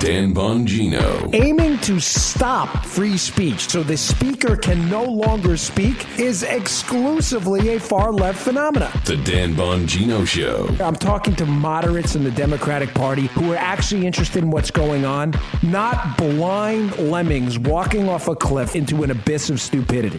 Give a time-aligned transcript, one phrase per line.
[0.00, 1.34] Dan Bongino.
[1.34, 7.78] Aiming to stop free speech so the speaker can no longer speak is exclusively a
[7.78, 8.90] far left phenomenon.
[9.04, 10.74] The Dan Bongino Show.
[10.82, 15.04] I'm talking to moderates in the Democratic Party who are actually interested in what's going
[15.04, 20.16] on, not blind lemmings walking off a cliff into an abyss of stupidity.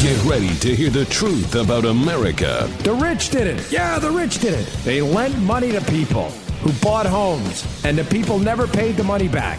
[0.00, 2.66] Get ready to hear the truth about America.
[2.78, 3.70] The rich did it.
[3.70, 4.66] Yeah, the rich did it.
[4.84, 9.28] They lent money to people who bought homes, and the people never paid the money
[9.28, 9.58] back.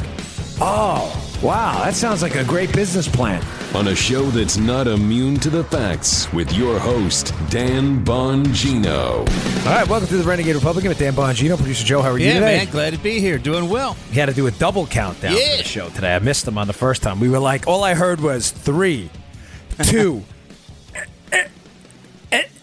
[0.62, 1.12] Oh,
[1.44, 3.44] wow, that sounds like a great business plan.
[3.76, 9.20] On a show that's not immune to the facts with your host, Dan Bongino.
[9.66, 11.58] All right, welcome to the Renegade Republican with Dan Bongino.
[11.58, 12.58] Producer Joe, how are you Yeah, today?
[12.58, 13.38] man, glad to be here.
[13.40, 13.98] Doing well.
[14.12, 16.16] We had to do a double countdown for the show today.
[16.16, 17.20] I missed them on the first time.
[17.20, 19.10] We were like, all I heard was three,
[19.84, 20.24] two.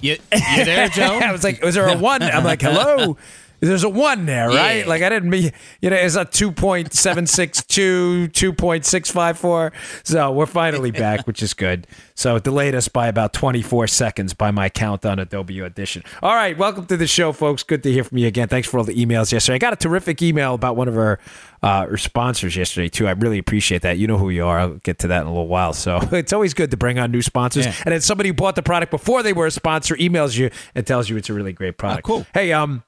[0.02, 1.18] You, you there, Joe?
[1.22, 2.22] I was like, was there a one?
[2.22, 3.18] I'm like, hello?
[3.60, 4.78] There's a one there, right?
[4.78, 4.88] Yeah.
[4.88, 9.72] Like I didn't mean, you know, it's a 2.762, 2.654.
[10.02, 11.86] So we're finally back, which is good.
[12.14, 16.02] So it delayed us by about 24 seconds by my count on Adobe Audition.
[16.22, 17.62] All right, welcome to the show, folks.
[17.62, 18.48] Good to hear from you again.
[18.48, 19.56] Thanks for all the emails yesterday.
[19.56, 21.18] I got a terrific email about one of our,
[21.62, 23.06] uh, our sponsors yesterday, too.
[23.06, 23.98] I really appreciate that.
[23.98, 24.58] You know who you are.
[24.58, 25.74] I'll get to that in a little while.
[25.74, 27.66] So it's always good to bring on new sponsors.
[27.66, 27.74] Yeah.
[27.84, 30.86] And then somebody who bought the product before they were a sponsor emails you and
[30.86, 32.04] tells you it's a really great product.
[32.04, 32.26] cool.
[32.32, 32.84] Hey, um,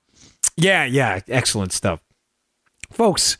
[0.56, 2.00] yeah, yeah, excellent stuff,
[2.90, 3.38] folks.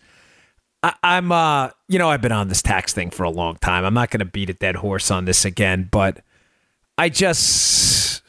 [0.83, 3.85] I, I'm, uh, you know, I've been on this tax thing for a long time.
[3.85, 6.21] I'm not going to beat a dead horse on this again, but
[6.99, 8.23] I just,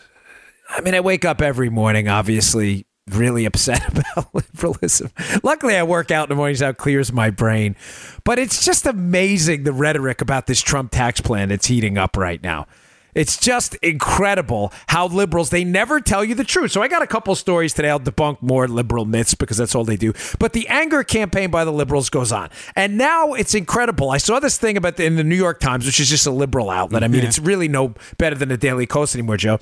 [0.70, 5.12] I mean, I wake up every morning, obviously, really upset about liberalism.
[5.42, 7.76] Luckily, I work out in the mornings, how it clears my brain.
[8.24, 12.42] But it's just amazing the rhetoric about this Trump tax plan that's heating up right
[12.42, 12.68] now.
[13.16, 16.72] It's just incredible how liberals they never tell you the truth.
[16.72, 17.90] So I got a couple stories today.
[17.90, 20.14] I'll debunk more liberal myths because that's all they do.
[20.40, 24.12] But the anger campaign by the liberals goes on, and now it's incredible.
[24.12, 26.32] I saw this thing about the, in the New York Times, which is just a
[26.32, 27.04] liberal outlet.
[27.04, 29.60] I mean, it's really no better than the Daily Kos anymore, Joe.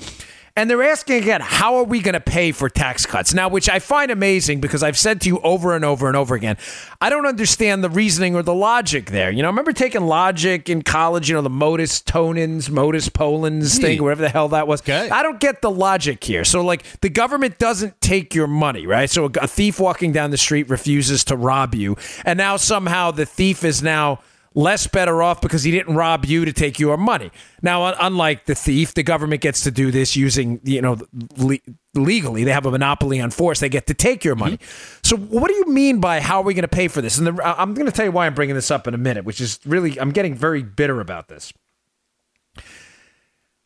[0.56, 3.34] And they're asking again, how are we going to pay for tax cuts?
[3.34, 6.36] Now, which I find amazing because I've said to you over and over and over
[6.36, 6.58] again,
[7.00, 9.32] I don't understand the reasoning or the logic there.
[9.32, 13.78] You know, I remember taking logic in college, you know, the modus tollens, modus ponens
[13.78, 13.82] hmm.
[13.82, 14.82] thing, whatever the hell that was.
[14.82, 15.10] Okay.
[15.10, 16.44] I don't get the logic here.
[16.44, 19.10] So, like, the government doesn't take your money, right?
[19.10, 21.96] So, a thief walking down the street refuses to rob you.
[22.26, 24.20] And now somehow the thief is now
[24.54, 27.32] less better off because he didn't rob you to take your money.
[27.62, 30.98] Now, unlike the thief, the government gets to do this using, you know,
[31.38, 31.60] le-
[31.94, 32.44] legally.
[32.44, 33.60] They have a monopoly on force.
[33.60, 34.58] They get to take your money.
[34.58, 35.00] Mm-hmm.
[35.04, 37.18] So, what do you mean by how are we going to pay for this?
[37.18, 39.24] And the, I'm going to tell you why I'm bringing this up in a minute,
[39.24, 41.54] which is really, I'm getting very bitter about this.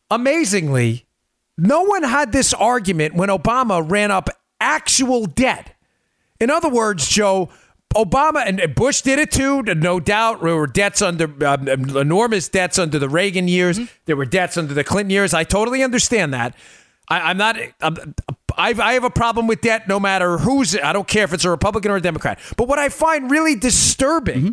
[0.08, 1.06] Amazingly,
[1.58, 4.28] no one had this argument when Obama ran up
[4.60, 5.74] actual debt.
[6.38, 7.48] In other words, Joe,
[7.94, 10.42] Obama and Bush did it too, no doubt.
[10.42, 13.78] There were debts under um, um enormous debts under the Reagan years.
[13.78, 13.92] Mm-hmm.
[14.04, 15.32] There were debts under the Clinton years.
[15.32, 16.54] I totally understand that.
[17.08, 17.56] I, I'm not.
[17.80, 18.14] I'm,
[18.58, 20.76] I've, I have a problem with debt, no matter who's.
[20.76, 22.38] I don't care if it's a Republican or a Democrat.
[22.56, 24.50] But what I find really disturbing, mm-hmm.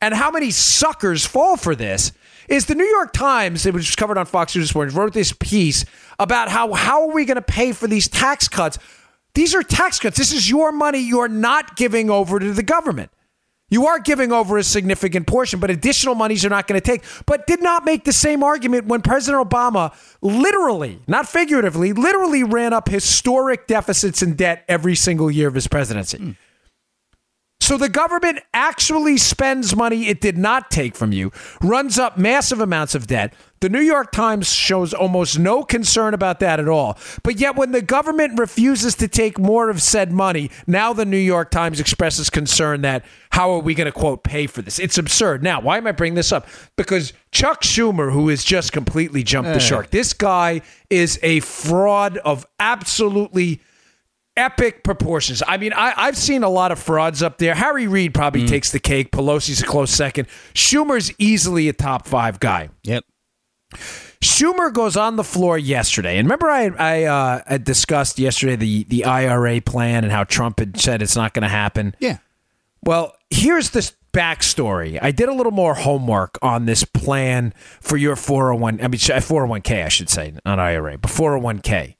[0.00, 2.12] and how many suckers fall for this,
[2.48, 5.32] is the New York Times, it was covered on Fox News this morning, wrote this
[5.32, 5.84] piece
[6.18, 8.78] about how how are we going to pay for these tax cuts?
[9.34, 10.18] These are tax cuts.
[10.18, 13.10] This is your money you're not giving over to the government.
[13.70, 17.04] You are giving over a significant portion, but additional monies you're not going to take.
[17.24, 22.72] But did not make the same argument when President Obama literally, not figuratively, literally ran
[22.72, 26.18] up historic deficits and debt every single year of his presidency.
[26.18, 26.30] Hmm.
[27.70, 31.30] So the government actually spends money it did not take from you,
[31.62, 33.32] runs up massive amounts of debt.
[33.60, 36.98] The New York Times shows almost no concern about that at all.
[37.22, 41.16] But yet, when the government refuses to take more of said money, now the New
[41.16, 44.80] York Times expresses concern that how are we going to, quote, pay for this?
[44.80, 45.44] It's absurd.
[45.44, 46.48] Now, why am I bringing this up?
[46.74, 49.60] Because Chuck Schumer, who has just completely jumped the eh.
[49.60, 53.60] shark, this guy is a fraud of absolutely
[54.40, 55.42] epic proportions.
[55.46, 57.54] I mean, I, I've seen a lot of frauds up there.
[57.54, 59.12] Harry Reid probably takes the cake.
[59.12, 60.28] Pelosi's a close second.
[60.54, 62.70] Schumer's easily a top five guy.
[62.84, 63.04] Yep.
[64.22, 68.84] Schumer goes on the floor yesterday, and remember I I uh, had discussed yesterday the
[68.84, 71.94] the IRA plan and how Trump had said it's not going to happen.
[72.00, 72.18] Yeah.
[72.82, 74.98] Well, here's this backstory.
[75.00, 79.84] I did a little more homework on this plan for your 401 I mean 401k
[79.84, 81.94] I should say, not IRA, but 401k.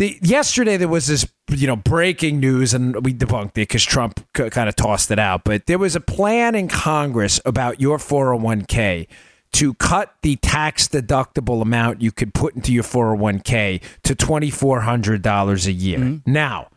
[0.00, 4.26] The, yesterday there was this you know breaking news and we debunked it because Trump
[4.34, 7.98] c- kind of tossed it out but there was a plan in Congress about your
[7.98, 9.06] 401k
[9.52, 15.72] to cut the tax deductible amount you could put into your 401k to $2400 a
[15.72, 15.98] year.
[15.98, 16.32] Mm-hmm.
[16.32, 16.68] Now,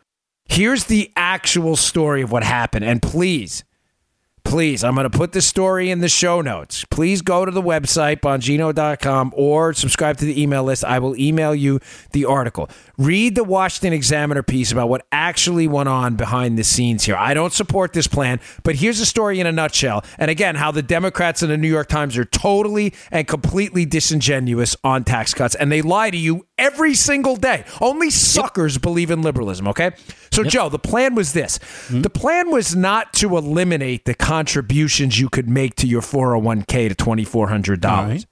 [0.44, 3.64] here's the actual story of what happened and please
[4.44, 6.84] please, I'm going to put the story in the show notes.
[6.90, 10.84] Please go to the website, bongino.com, or subscribe to the email list.
[10.84, 11.80] I will email you
[12.12, 12.70] the article.
[12.96, 17.16] Read the Washington Examiner piece about what actually went on behind the scenes here.
[17.16, 20.04] I don't support this plan, but here's the story in a nutshell.
[20.18, 24.76] And again, how the Democrats and the New York Times are totally and completely disingenuous
[24.84, 27.64] on tax cuts, and they lie to you every single day.
[27.80, 29.92] Only suckers believe in liberalism, okay?
[30.30, 31.58] So, Joe, the plan was this
[31.88, 32.02] hmm?
[32.02, 36.94] the plan was not to eliminate the contributions you could make to your 401k to
[36.94, 37.84] $2,400.
[37.84, 38.26] All right.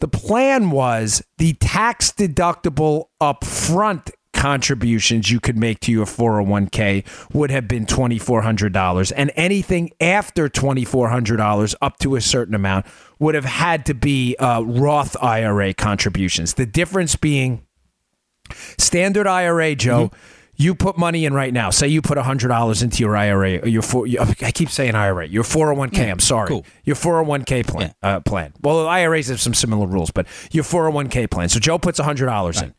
[0.00, 7.50] The plan was the tax deductible upfront contributions you could make to your 401k would
[7.50, 9.12] have been $2,400.
[9.16, 12.86] And anything after $2,400 up to a certain amount
[13.18, 16.54] would have had to be uh, Roth IRA contributions.
[16.54, 17.66] The difference being
[18.78, 20.10] standard IRA, Joe.
[20.60, 21.70] You put money in right now.
[21.70, 24.08] Say you put hundred dollars into your IRA or your four.
[24.42, 25.28] I keep saying IRA.
[25.28, 26.10] Your four hundred one k.
[26.10, 26.48] I'm sorry.
[26.48, 26.66] cool.
[26.82, 27.94] Your four hundred one k plan.
[28.02, 28.54] Uh, plan.
[28.60, 31.48] Well, IRAs have some similar rules, but your four hundred one k plan.
[31.48, 32.74] So Joe puts hundred dollars in.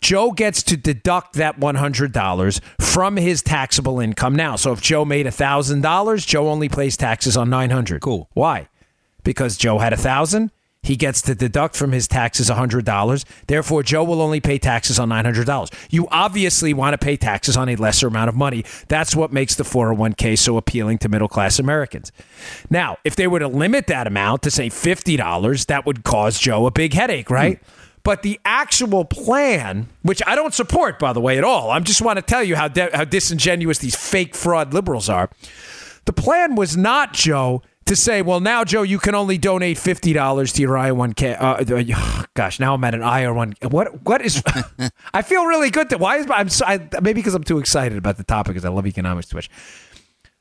[0.00, 4.56] Joe gets to deduct that $100 from his taxable income now.
[4.56, 8.02] So if Joe made $1,000, Joe only pays taxes on 900.
[8.02, 8.28] Cool.
[8.32, 8.68] Why?
[9.24, 10.50] Because Joe had a 1000,
[10.82, 13.24] he gets to deduct from his taxes $100.
[13.46, 15.72] Therefore, Joe will only pay taxes on $900.
[15.90, 18.64] You obviously want to pay taxes on a lesser amount of money.
[18.88, 22.10] That's what makes the 401k so appealing to middle class Americans.
[22.68, 26.66] Now, if they were to limit that amount to say $50, that would cause Joe
[26.66, 27.58] a big headache, right?
[27.58, 27.64] Hmm.
[28.04, 32.02] But the actual plan, which I don't support, by the way, at all, I just
[32.02, 35.30] want to tell you how, di- how disingenuous these fake fraud liberals are.
[36.06, 40.12] The plan was not, Joe, to say, well, now, Joe, you can only donate fifty
[40.12, 41.36] dollars to your I-1K.
[41.40, 43.70] Uh, gosh, now I'm at an IR1.
[43.70, 44.02] What?
[44.04, 44.42] What is?
[45.14, 45.90] I feel really good.
[45.90, 48.64] To, why is I'm so, I, maybe because I'm too excited about the topic because
[48.64, 49.50] I love economics too much.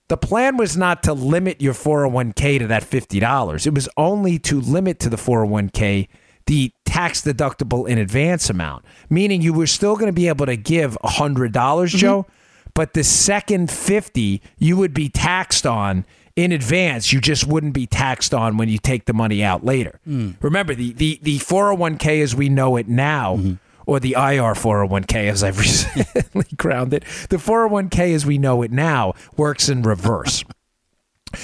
[0.08, 3.66] The plan was not to limit your 401k to that $50.
[3.66, 6.10] It was only to limit to the 401k
[6.48, 10.58] the tax deductible in advance amount, meaning you were still going to be able to
[10.58, 12.26] give $100, dollars Joe,
[12.74, 16.06] but the second 50 you would be taxed on
[16.36, 17.12] in advance.
[17.12, 20.00] You just wouldn't be taxed on when you take the money out later.
[20.06, 20.32] Hmm.
[20.42, 23.54] Remember, the, the, the 401k as we know it now, mm-hmm.
[23.86, 28.72] or the IR 401k as I've recently crowned it, the 401k as we know it
[28.72, 30.44] now works in reverse.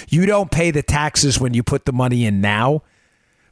[0.09, 2.83] You don't pay the taxes when you put the money in now,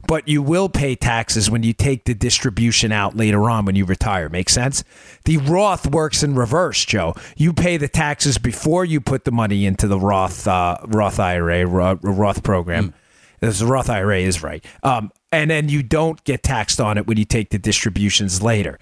[0.06, 3.84] but you will pay taxes when you take the distribution out later on when you
[3.84, 4.28] retire.
[4.28, 4.84] Make sense?
[5.24, 7.14] The Roth works in reverse, Joe.
[7.36, 11.66] You pay the taxes before you put the money into the Roth uh, Roth IRA
[11.66, 12.94] Roth program.
[13.40, 17.18] This Roth IRA is right, um, and then you don't get taxed on it when
[17.18, 18.78] you take the distributions later.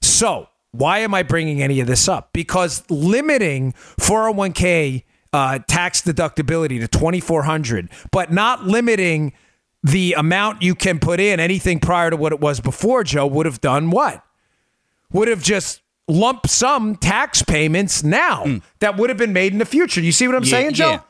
[0.00, 2.30] So, why am I bringing any of this up?
[2.32, 9.32] Because limiting 401k uh, tax deductibility to 2400 but not limiting
[9.82, 13.46] the amount you can put in anything prior to what it was before, Joe, would
[13.46, 14.24] have done what?
[15.12, 18.56] Would have just lump sum tax payments now hmm.
[18.80, 20.00] that would have been made in the future.
[20.00, 20.90] You see what I'm Yeah, saying, Joe?
[20.90, 21.00] yeah.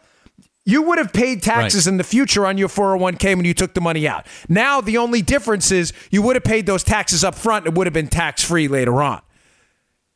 [0.65, 3.81] You would have paid taxes in the future on your 401k when you took the
[3.81, 4.27] money out.
[4.49, 7.67] Now, the only difference is you would have paid those taxes up front.
[7.67, 9.23] It would have been tax free later on.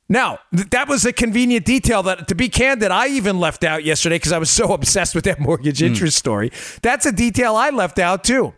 [0.09, 3.85] Now, th- that was a convenient detail that, to be candid, I even left out
[3.85, 5.87] yesterday because I was so obsessed with that mortgage hmm.
[5.87, 6.53] interest story.
[6.83, 8.55] That's a detail I left out too,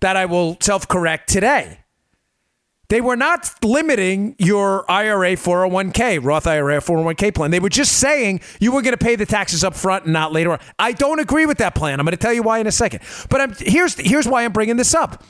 [0.00, 1.80] that I will self correct today.
[2.88, 7.50] They were not limiting your IRA 401k, Roth IRA 401k plan.
[7.50, 10.32] They were just saying you were going to pay the taxes up front and not
[10.32, 10.60] later on.
[10.78, 12.00] I don't agree with that plan.
[12.00, 13.00] I'm going to tell you why in a second.
[13.28, 15.22] But I'm, here's here's why I'm bringing this up.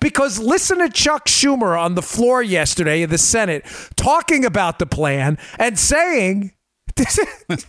[0.00, 3.64] Because listen to Chuck Schumer on the floor yesterday in the Senate
[3.96, 6.52] talking about the plan and saying
[6.96, 7.18] this
[7.48, 7.66] is,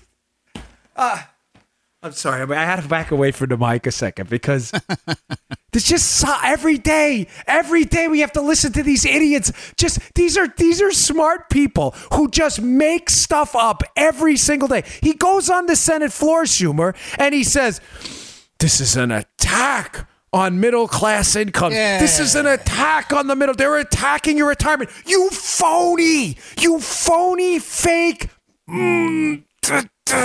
[0.96, 1.24] uh,
[2.04, 2.42] I'm sorry.
[2.42, 4.72] I, mean, I had to back away from the mic a second because
[5.72, 9.54] there's just every day, every day we have to listen to these idiots.
[9.78, 14.84] Just these are these are smart people who just make stuff up every single day.
[15.02, 17.80] He goes on the Senate floor, Schumer, and he says,
[18.60, 21.72] "This is an attack." On middle class income.
[21.72, 23.54] This is an attack on the middle.
[23.54, 24.90] They're attacking your retirement.
[25.06, 26.38] You phony.
[26.60, 28.30] You phony fake
[28.68, 29.44] mm,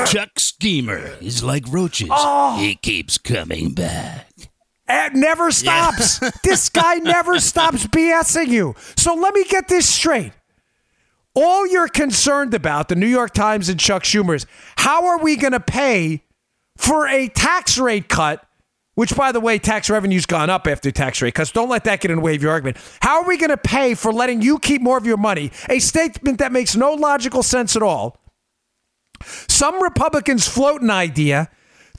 [0.07, 2.11] Chuck Schemer is like roaches.
[2.59, 4.27] He keeps coming back.
[4.89, 6.21] It never stops.
[6.45, 8.75] this guy never stops BSing you.
[8.97, 10.33] So let me get this straight.
[11.35, 14.47] All you're concerned about, the New York Times and Chuck Schumer, is
[14.77, 16.25] how are we going to pay
[16.77, 18.45] for a tax rate cut?
[18.99, 21.53] Which, by the way, tax revenue's gone up after tax rate cuts.
[21.53, 22.79] Don't let that get in the way of your argument.
[23.01, 25.53] How are we going to pay for letting you keep more of your money?
[25.69, 28.19] A statement that makes no logical sense at all.
[29.23, 31.49] Some Republicans float an idea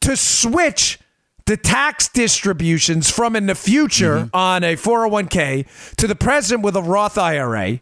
[0.02, 1.00] to switch
[1.46, 4.36] the tax distributions from in the future mm-hmm.
[4.36, 7.80] on a 401k to the present with a Roth IRA.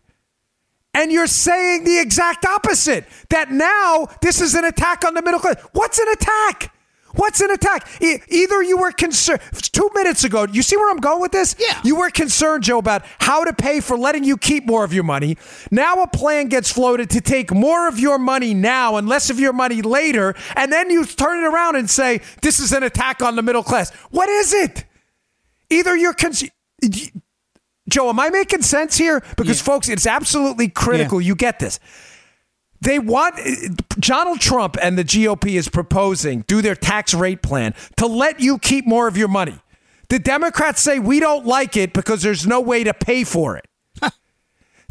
[0.93, 5.39] And you're saying the exact opposite that now this is an attack on the middle
[5.39, 5.59] class.
[5.74, 6.71] What's an attack?
[7.17, 7.88] What's an attack?
[8.01, 10.47] E- either you were concerned two minutes ago.
[10.51, 11.55] You see where I'm going with this?
[11.59, 11.81] Yeah.
[11.83, 15.03] You were concerned, Joe, about how to pay for letting you keep more of your
[15.03, 15.38] money.
[15.71, 19.39] Now a plan gets floated to take more of your money now and less of
[19.39, 23.21] your money later, and then you turn it around and say this is an attack
[23.21, 23.91] on the middle class.
[24.12, 24.86] What is it?
[25.69, 26.51] Either you're concerned.
[27.89, 29.24] Joe, am I making sense here?
[29.38, 29.63] Because, Yeah.
[29.63, 31.79] folks, it's absolutely critical you get this.
[32.81, 33.36] They want
[34.00, 38.57] Donald Trump and the GOP is proposing do their tax rate plan to let you
[38.60, 39.60] keep more of your money.
[40.10, 43.67] The Democrats say we don't like it because there's no way to pay for it.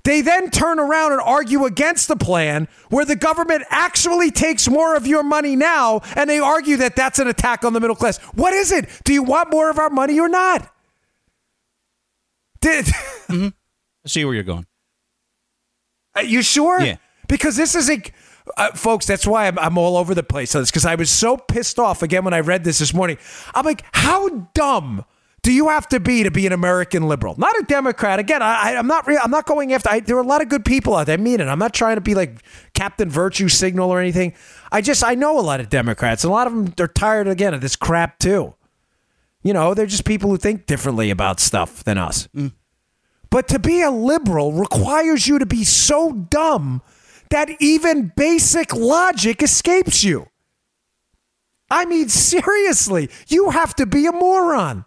[0.04, 4.94] They then turn around and argue against the plan where the government actually takes more
[4.94, 8.18] of your money now, and they argue that that's an attack on the middle class.
[8.34, 8.88] What is it?
[9.02, 10.72] Do you want more of our money or not?
[12.60, 13.48] Did, mm-hmm.
[13.48, 14.66] I see where you're going.
[16.14, 16.80] Are you sure?
[16.80, 16.98] Yeah.
[17.28, 18.02] Because this is a.
[18.56, 21.10] Uh, folks, that's why I'm, I'm all over the place on this because I was
[21.10, 23.18] so pissed off again when I read this this morning.
[23.54, 25.04] I'm like, how dumb
[25.42, 27.34] do you have to be to be an American liberal?
[27.38, 28.18] Not a Democrat.
[28.18, 29.06] Again, I, I'm not.
[29.06, 29.90] Re- I'm not going after.
[29.90, 31.14] I, there are a lot of good people out there.
[31.14, 31.46] I mean it.
[31.48, 32.42] I'm not trying to be like
[32.74, 34.34] Captain Virtue Signal or anything.
[34.70, 37.28] I just I know a lot of Democrats, and a lot of them they're tired
[37.28, 38.54] again of this crap too.
[39.42, 42.28] You know, they're just people who think differently about stuff than us.
[43.30, 46.82] But to be a liberal requires you to be so dumb
[47.30, 50.28] that even basic logic escapes you.
[51.70, 54.84] I mean, seriously, you have to be a moron.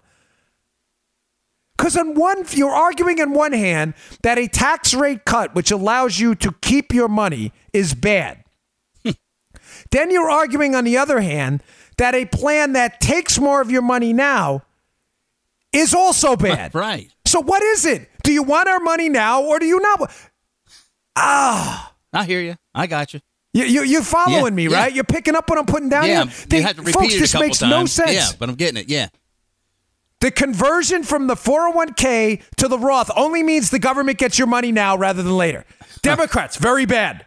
[1.77, 6.19] Because on one, you're arguing on one hand that a tax rate cut, which allows
[6.19, 8.43] you to keep your money, is bad.
[9.91, 11.63] then you're arguing on the other hand
[11.97, 14.63] that a plan that takes more of your money now
[15.71, 16.73] is also bad.
[16.75, 17.13] Right.
[17.25, 18.09] So what is it?
[18.23, 19.99] Do you want our money now or do you not?
[19.99, 20.07] wa-
[21.15, 21.93] ah.
[22.13, 22.55] I hear you.
[22.73, 23.21] I got you.
[23.53, 24.77] You, you, you're following Yeah, me, yeah.
[24.77, 24.93] right?
[24.93, 26.33] You're picking up what I'm putting down yeah, here.
[26.39, 27.71] you They- had to repeat folks, it this a couple makes times.
[27.71, 28.11] no sense.
[28.11, 28.89] Yeah, but I'm getting it.
[28.89, 29.07] Yeah.
[30.21, 34.71] The conversion from the 401k to the Roth only means the government gets your money
[34.71, 35.65] now rather than later.
[36.01, 37.25] Democrats, very bad.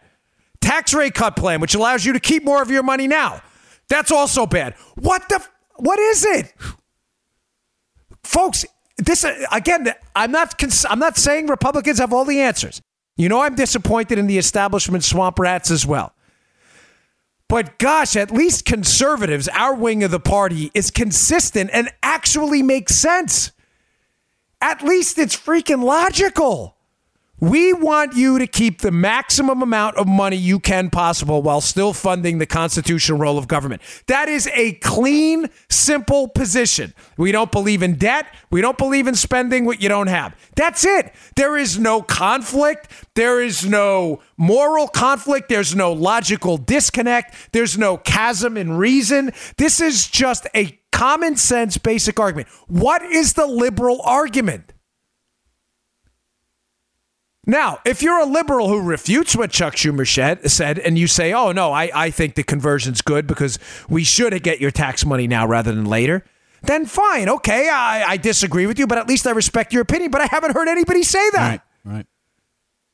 [0.61, 3.41] Tax rate cut plan, which allows you to keep more of your money now.
[3.89, 4.75] That's also bad.
[4.95, 5.45] What the?
[5.77, 6.53] What is it,
[8.23, 8.65] folks?
[8.99, 9.93] This uh, again.
[10.15, 10.55] I'm not.
[10.89, 12.81] I'm not saying Republicans have all the answers.
[13.23, 16.13] You know, I'm disappointed in the establishment swamp rats as well.
[17.47, 22.97] But gosh, at least conservatives, our wing of the party, is consistent and actually makes
[22.97, 23.53] sense.
[24.61, 26.72] At least it's freaking logical.
[27.43, 31.93] We want you to keep the maximum amount of money you can possible while still
[31.93, 33.83] funding the constitutional role of government.
[34.07, 36.95] That is a clean, simple position.
[37.17, 38.33] We don't believe in debt.
[38.53, 40.37] We don't believe in spending what you don't have.
[40.55, 41.13] That's it.
[41.35, 42.89] There is no conflict.
[43.17, 45.49] There is no moral conflict.
[45.49, 47.35] There's no logical disconnect.
[47.51, 49.33] There's no chasm in reason.
[49.57, 52.47] This is just a common sense basic argument.
[52.69, 54.72] What is the liberal argument?
[57.45, 61.33] Now, if you're a liberal who refutes what Chuck Schumer shed, said, and you say,
[61.33, 63.59] oh, no, I, I think the conversion's good because
[63.89, 66.25] we should get your tax money now rather than later,
[66.63, 67.29] then fine.
[67.29, 70.13] Okay, I, I disagree with you, but at least I respect your opinion.
[70.13, 71.51] But I haven't heard anybody say that.
[71.85, 71.95] Right.
[71.97, 72.07] Right.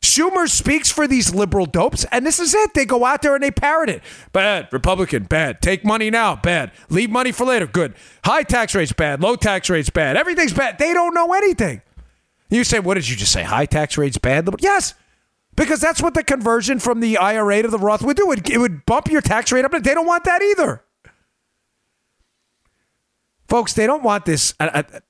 [0.00, 2.72] Schumer speaks for these liberal dopes, and this is it.
[2.72, 4.02] They go out there and they parrot it.
[4.32, 4.68] Bad.
[4.72, 5.60] Republican, bad.
[5.60, 6.70] Take money now, bad.
[6.88, 7.94] Leave money for later, good.
[8.24, 9.20] High tax rates, bad.
[9.20, 10.16] Low tax rates, bad.
[10.16, 10.78] Everything's bad.
[10.78, 11.82] They don't know anything.
[12.50, 13.42] You say, what did you just say?
[13.42, 14.48] High tax rates, bad?
[14.60, 14.94] Yes,
[15.54, 18.30] because that's what the conversion from the IRA to the Roth would do.
[18.32, 20.84] It, it would bump your tax rate up, and they don't want that either.
[23.48, 24.54] Folks, they don't want this.
[24.60, 25.00] I, I,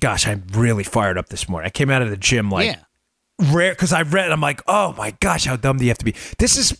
[0.00, 1.66] gosh, I'm really fired up this morning.
[1.66, 3.52] I came out of the gym like yeah.
[3.52, 4.32] rare because I read.
[4.32, 6.14] I'm like, oh my gosh, how dumb do you have to be?
[6.38, 6.76] This is.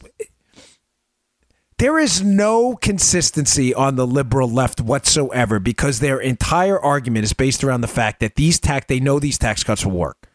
[1.85, 7.63] There is no consistency on the liberal left whatsoever because their entire argument is based
[7.63, 10.27] around the fact that these tax they know these tax cuts will work.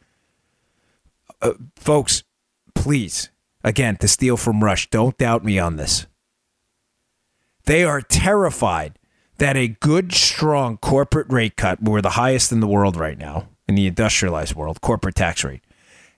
[1.42, 2.22] Uh, folks,
[2.76, 3.32] please,
[3.64, 4.92] again, to steal from Rush.
[4.92, 6.06] Don't doubt me on this.
[7.66, 9.00] They are terrified
[9.40, 13.50] that a good, strong corporate rate cut, we're the highest in the world right now,
[13.68, 15.64] in the industrialized world, corporate tax rate,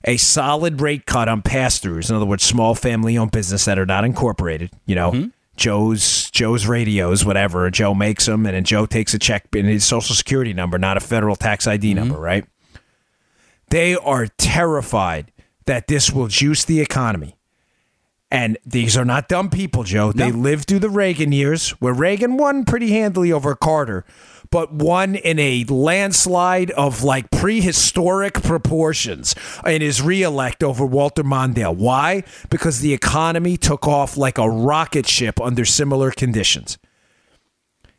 [0.03, 3.77] a solid rate cut on pass throughs, in other words, small family owned business that
[3.77, 5.29] are not incorporated, you know, mm-hmm.
[5.57, 7.69] Joe's Joe's radios, whatever.
[7.69, 10.97] Joe makes them, and then Joe takes a check in his social security number, not
[10.97, 11.99] a federal tax ID mm-hmm.
[11.99, 12.45] number, right?
[13.69, 15.31] They are terrified
[15.65, 17.37] that this will juice the economy.
[18.31, 20.13] And these are not dumb people, Joe.
[20.13, 24.05] They lived through the Reagan years where Reagan won pretty handily over Carter,
[24.51, 29.33] but won in a landslide of like prehistoric proportions
[29.65, 31.75] in his reelect over Walter Mondale.
[31.75, 32.23] Why?
[32.49, 36.77] Because the economy took off like a rocket ship under similar conditions.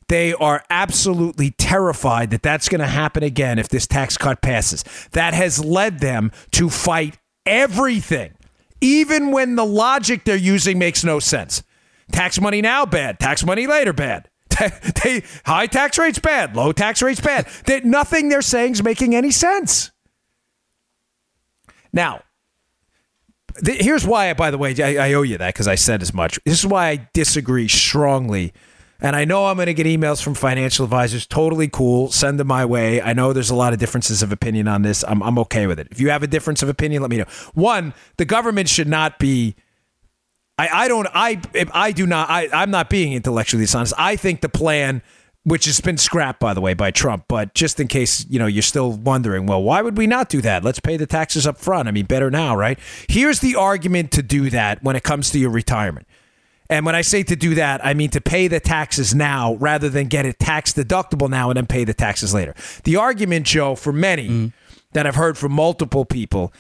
[0.09, 4.85] They are absolutely terrified that that's going to happen again if this tax cut passes.
[5.13, 8.35] That has led them to fight everything
[8.83, 11.63] even when the logic they're using makes no sense.
[12.11, 13.19] Tax money now, bad.
[13.19, 14.29] Tax money later, bad.
[15.03, 16.57] They, high tax rates, bad.
[16.57, 17.47] Low tax rates, bad.
[17.67, 19.91] They, nothing they're saying is making any sense.
[21.93, 22.23] Now,
[23.65, 26.15] th- here's why, by the way, I, I owe you that because I said as
[26.15, 26.39] much.
[26.45, 28.53] This is why I disagree strongly
[29.03, 31.27] and I know I'm going to get emails from financial advisors.
[31.27, 32.13] Totally cool.
[32.13, 33.03] Send them my way.
[33.03, 35.05] I know there's a lot of differences of opinion on this.
[35.07, 35.89] I'm, I'm okay with it.
[35.91, 37.27] If you have a difference of opinion, let me know.
[37.55, 39.57] One, the government should not be.
[40.63, 41.09] I, I don't.
[41.13, 41.41] I
[41.73, 42.31] I do not.
[42.31, 43.95] I, I'm not being intellectually dishonest.
[43.99, 45.03] I think the plan
[45.45, 47.25] which has been scrapped by the way by Trump.
[47.27, 50.41] But just in case you know you're still wondering, well, why would we not do
[50.43, 50.63] that?
[50.63, 51.89] Let's pay the taxes up front.
[51.89, 52.79] I mean, better now, right?
[53.09, 56.07] Here's the argument to do that when it comes to your retirement.
[56.71, 59.89] And when I say to do that, I mean to pay the taxes now rather
[59.89, 62.55] than get it tax deductible now and then pay the taxes later.
[62.85, 64.53] The argument, Joe, for many mm.
[64.93, 66.53] that I've heard from multiple people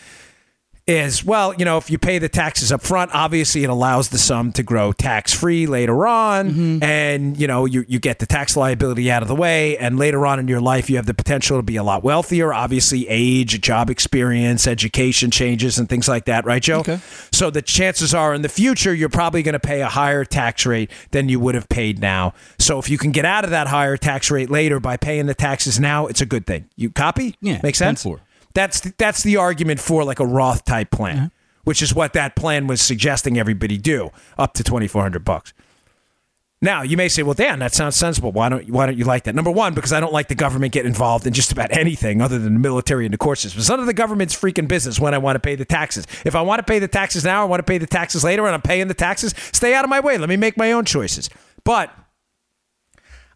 [0.86, 4.18] is well, you know, if you pay the taxes up front, obviously it allows the
[4.18, 6.50] sum to grow tax free later on.
[6.50, 6.82] Mm-hmm.
[6.82, 9.78] And, you know, you, you get the tax liability out of the way.
[9.78, 12.52] And later on in your life, you have the potential to be a lot wealthier.
[12.52, 16.80] Obviously, age, job experience, education changes, and things like that, right, Joe?
[16.80, 16.98] Okay.
[17.30, 20.66] So the chances are in the future, you're probably going to pay a higher tax
[20.66, 22.34] rate than you would have paid now.
[22.58, 25.34] So if you can get out of that higher tax rate later by paying the
[25.34, 26.68] taxes now, it's a good thing.
[26.74, 27.36] You copy?
[27.40, 27.60] Yeah.
[27.62, 28.04] Make sense?
[28.54, 31.30] That's that's the argument for like a Roth type plan,
[31.64, 35.52] which is what that plan was suggesting everybody do up to twenty four hundred bucks.
[36.60, 38.30] Now you may say, "Well, Dan, that sounds sensible.
[38.30, 40.72] Why don't why don't you like that?" Number one, because I don't like the government
[40.72, 43.58] getting involved in just about anything other than the military and the court system.
[43.58, 46.06] It's none of the government's freaking business when I want to pay the taxes.
[46.24, 48.46] If I want to pay the taxes now, I want to pay the taxes later,
[48.46, 49.34] and I'm paying the taxes.
[49.52, 50.18] Stay out of my way.
[50.18, 51.28] Let me make my own choices.
[51.64, 51.92] But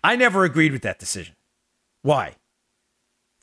[0.04, 1.34] I never agreed with that decision.
[2.02, 2.36] Why?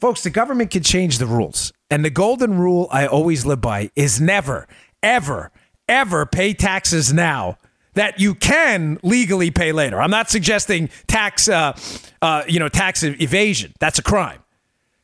[0.04, 1.72] Folks, the government can change the rules.
[1.90, 4.68] And the golden rule I always live by is never,
[5.02, 5.50] ever,
[5.88, 7.58] ever pay taxes now
[7.94, 10.02] that you can legally pay later.
[10.02, 11.78] I'm not suggesting tax, uh,
[12.22, 13.72] uh, you know, tax evasion.
[13.80, 14.40] That's a crime.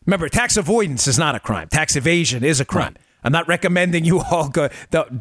[0.06, 1.70] Remember, tax avoidance is not a crime.
[1.70, 2.96] Tax evasion is a crime.
[2.98, 2.98] Right.
[3.24, 4.68] I'm not recommending you all go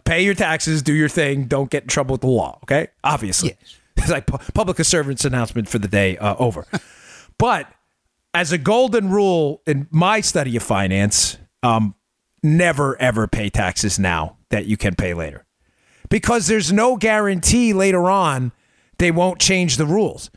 [0.04, 2.58] pay your taxes, do your thing, don't get in trouble with the law.
[2.64, 3.78] Okay, obviously, yes.
[3.96, 6.66] it's like public servant's announcement for the day uh, over.
[7.38, 7.72] but
[8.34, 11.94] as a golden rule in my study of finance, um,
[12.42, 15.44] never ever pay taxes now that you can pay later
[16.08, 18.52] because there's no guarantee later on
[18.98, 20.30] they won't change the rules.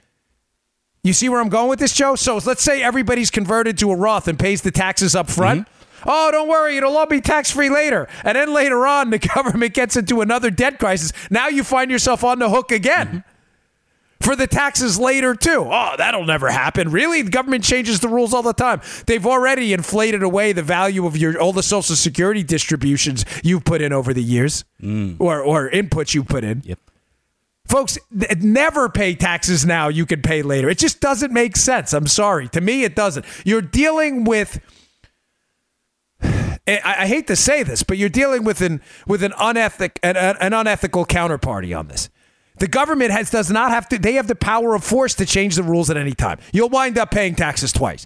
[1.04, 2.16] You see where I'm going with this, Joe?
[2.16, 5.62] So let's say everybody's converted to a Roth and pays the taxes up front.
[5.62, 6.10] Mm-hmm.
[6.10, 8.08] Oh, don't worry, it'll all be tax free later.
[8.24, 11.12] And then later on, the government gets into another debt crisis.
[11.30, 13.08] Now you find yourself on the hook again.
[13.08, 13.31] Mm-hmm
[14.22, 15.68] for the taxes later too.
[15.70, 16.90] Oh, that'll never happen.
[16.90, 17.22] Really?
[17.22, 18.82] The government changes the rules all the time.
[19.06, 23.82] They've already inflated away the value of your all the social security distributions you've put
[23.82, 25.16] in over the years mm.
[25.20, 26.62] or or inputs you put in.
[26.66, 26.80] Yep.
[27.72, 29.88] Folks, never pay taxes now.
[29.88, 30.70] You can pay later.
[30.70, 31.94] It just doesn't make sense.
[31.94, 32.50] I'm sorry.
[32.50, 33.26] To me, it doesn't.
[33.46, 34.60] You're dealing with.
[36.68, 40.54] I, hate to say this, but you're dealing with an with an unethic an, an
[40.54, 42.10] unethical counterparty on this.
[42.62, 43.98] The government has does not have to.
[43.98, 46.38] They have the power of force to change the rules at any time.
[46.54, 48.06] You'll wind up paying taxes twice.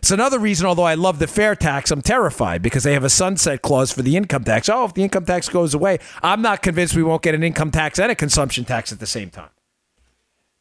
[0.00, 3.08] It's another reason, although I love the fair tax, I'm terrified because they have a
[3.08, 4.68] sunset clause for the income tax.
[4.68, 7.70] Oh, if the income tax goes away, I'm not convinced we won't get an income
[7.70, 9.48] tax and a consumption tax at the same time.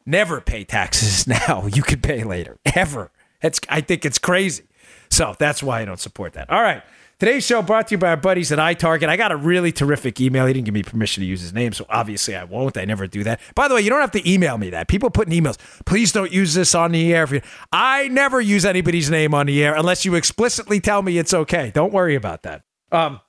[0.05, 1.67] Never pay taxes now.
[1.67, 2.57] You can pay later.
[2.73, 3.11] Ever.
[3.41, 4.63] It's, I think it's crazy.
[5.09, 6.49] So that's why I don't support that.
[6.49, 6.83] All right.
[7.17, 9.07] Today's show brought to you by our buddies at iTarget.
[9.07, 10.45] I got a really terrific email.
[10.47, 12.75] He didn't give me permission to use his name, so obviously I won't.
[12.75, 13.39] I never do that.
[13.55, 14.89] By the way, you don't have to email me that.
[14.89, 17.25] People put in emails, please don't use this on the air.
[17.71, 21.71] I never use anybody's name on the air unless you explicitly tell me it's okay.
[21.73, 22.63] Don't worry about that.
[22.91, 23.21] Um,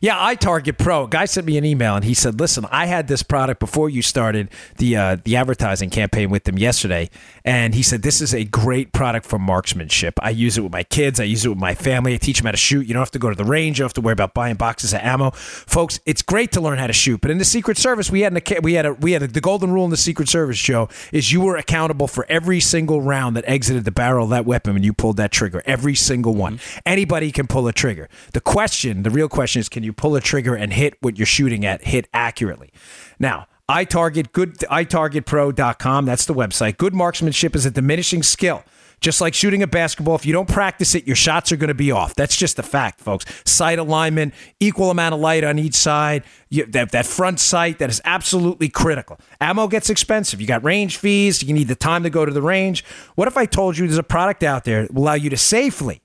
[0.00, 1.04] Yeah, iTarget Pro.
[1.04, 3.88] A guy sent me an email and he said, "Listen, I had this product before
[3.88, 7.10] you started the uh, the advertising campaign with them yesterday,
[7.44, 10.14] and he said this is a great product for marksmanship.
[10.22, 11.20] I use it with my kids.
[11.20, 12.14] I use it with my family.
[12.14, 12.86] I teach them how to shoot.
[12.86, 13.78] You don't have to go to the range.
[13.78, 16.00] You don't have to worry about buying boxes of ammo, folks.
[16.06, 17.20] It's great to learn how to shoot.
[17.20, 19.40] But in the Secret Service, we had a, we had a, we had a, the
[19.40, 23.36] golden rule in the Secret Service, Joe, is you were accountable for every single round
[23.36, 25.62] that exited the barrel of that weapon when you pulled that trigger.
[25.66, 26.58] Every single one.
[26.58, 26.78] Mm-hmm.
[26.86, 28.08] Anybody can pull a trigger.
[28.32, 31.26] The question, the real question is, can you pull a trigger and hit what you're
[31.26, 32.70] shooting at, hit accurately?
[33.18, 36.04] Now, iTarget, good iTargetPro.com.
[36.04, 36.76] That's the website.
[36.76, 38.62] Good marksmanship is a diminishing skill.
[39.00, 41.74] Just like shooting a basketball, if you don't practice it, your shots are going to
[41.74, 42.14] be off.
[42.14, 43.24] That's just a fact, folks.
[43.44, 47.90] Sight alignment, equal amount of light on each side, you, that, that front sight, that
[47.90, 49.18] is absolutely critical.
[49.40, 50.40] Ammo gets expensive.
[50.40, 52.84] You got range fees, you need the time to go to the range.
[53.16, 55.36] What if I told you there's a product out there that will allow you to
[55.36, 56.00] safely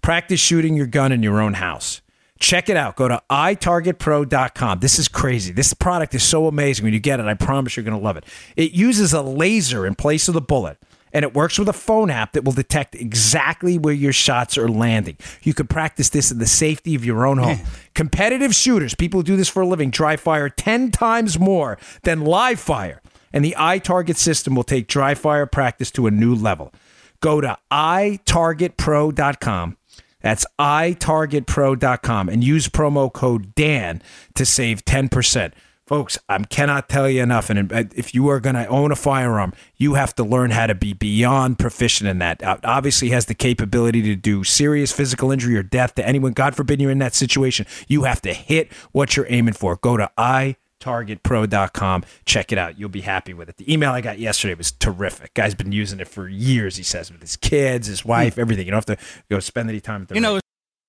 [0.00, 2.00] practice shooting your gun in your own house?
[2.40, 2.96] Check it out.
[2.96, 4.80] Go to itargetpro.com.
[4.80, 5.52] This is crazy.
[5.52, 6.84] This product is so amazing.
[6.84, 8.24] When you get it, I promise you're going to love it.
[8.56, 10.78] It uses a laser in place of the bullet
[11.14, 14.68] and it works with a phone app that will detect exactly where your shots are
[14.68, 15.16] landing.
[15.42, 17.60] You can practice this in the safety of your own home.
[17.94, 22.24] Competitive shooters, people who do this for a living, dry fire 10 times more than
[22.24, 23.00] live fire.
[23.32, 26.74] And the iTarget system will take dry fire practice to a new level.
[27.20, 29.76] Go to itargetpro.com
[30.24, 34.00] that's itargetpro.com and use promo code Dan
[34.34, 35.52] to save 10%.
[35.86, 37.50] Folks, I cannot tell you enough.
[37.50, 40.74] And if you are going to own a firearm, you have to learn how to
[40.74, 42.42] be beyond proficient in that.
[42.64, 46.32] Obviously, has the capability to do serious physical injury or death to anyone.
[46.32, 47.66] God forbid you're in that situation.
[47.86, 49.76] You have to hit what you're aiming for.
[49.76, 52.04] Go to i targetpro.com.
[52.24, 52.78] Check it out.
[52.78, 53.56] You'll be happy with it.
[53.56, 55.34] The email I got yesterday was terrific.
[55.34, 58.10] Guy's been using it for years, he says, with his kids, his hmm.
[58.10, 58.66] wife, everything.
[58.66, 60.40] You don't have to go spend any time at the You know,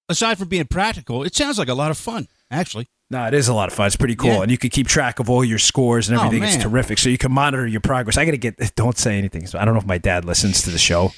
[0.09, 2.87] aside from being practical, it sounds like a lot of fun, actually.
[3.11, 3.85] No, it is a lot of fun.
[3.85, 4.41] It's pretty cool, yeah.
[4.41, 6.43] and you can keep track of all your scores and oh, everything.
[6.43, 6.97] Oh, it's terrific.
[6.97, 8.17] So you can monitor your progress.
[8.17, 8.57] I got to get.
[8.75, 9.45] Don't say anything.
[9.45, 11.11] So I don't know if my dad listens to the show.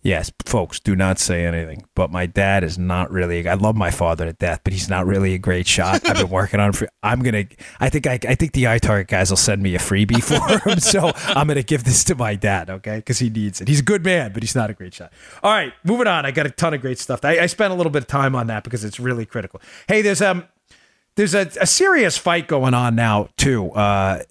[0.00, 1.84] Yes, folks, do not say anything.
[1.96, 3.48] But my dad is not really.
[3.48, 6.08] I love my father to death, but he's not really a great shot.
[6.08, 6.72] I've been working on.
[6.72, 7.44] For, I'm gonna.
[7.80, 8.06] I think.
[8.06, 10.78] I, I think the iTarget guys will send me a freebie for him.
[10.78, 12.96] so I'm gonna give this to my dad, okay?
[12.96, 13.66] Because he needs it.
[13.66, 15.12] He's a good man, but he's not a great shot.
[15.42, 16.24] All right, moving on.
[16.24, 17.24] I got a ton of great stuff.
[17.24, 19.60] I, I spent a little bit of time on that because it's really critical.
[19.88, 20.44] Hey, there's um,
[21.16, 23.72] there's a, a serious fight going on now too.
[23.72, 24.22] Uh,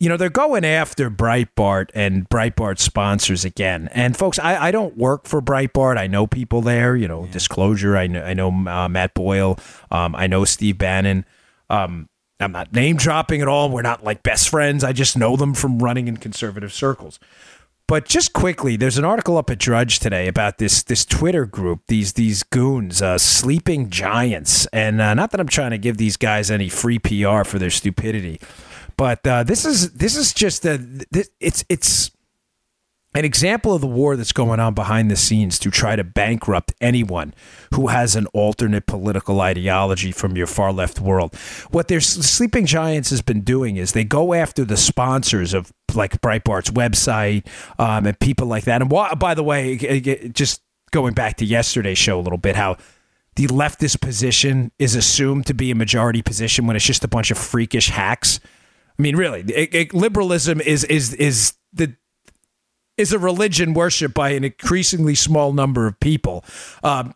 [0.00, 3.88] you know, they're going after Breitbart and Breitbart sponsors again.
[3.92, 5.98] And folks, I, I don't work for Breitbart.
[5.98, 7.32] I know people there, you know, yeah.
[7.32, 7.96] disclosure.
[7.96, 9.58] I know, I know uh, Matt Boyle.
[9.90, 11.24] Um, I know Steve Bannon.
[11.68, 12.08] Um,
[12.40, 13.68] I'm not name dropping at all.
[13.70, 14.84] We're not like best friends.
[14.84, 17.18] I just know them from running in conservative circles.
[17.88, 21.80] But just quickly, there's an article up at Drudge today about this this Twitter group,
[21.88, 26.18] these these goons, uh, sleeping giants, and uh, not that I'm trying to give these
[26.18, 28.40] guys any free PR for their stupidity,
[28.98, 30.76] but uh, this is this is just a
[31.10, 32.10] this, it's it's
[33.14, 36.74] an example of the war that's going on behind the scenes to try to bankrupt
[36.80, 37.32] anyone
[37.72, 41.34] who has an alternate political ideology from your far left world.
[41.70, 46.20] What their sleeping giants has been doing is they go after the sponsors of like
[46.20, 47.46] Breitbart's website
[47.78, 48.82] um, and people like that.
[48.82, 49.76] And why, by the way,
[50.32, 52.76] just going back to yesterday's show a little bit, how
[53.36, 57.30] the leftist position is assumed to be a majority position when it's just a bunch
[57.30, 58.40] of freakish hacks
[58.98, 61.94] I mean, really, it, it, liberalism is is is the
[62.96, 66.44] is a religion worshipped by an increasingly small number of people.
[66.82, 67.14] Um,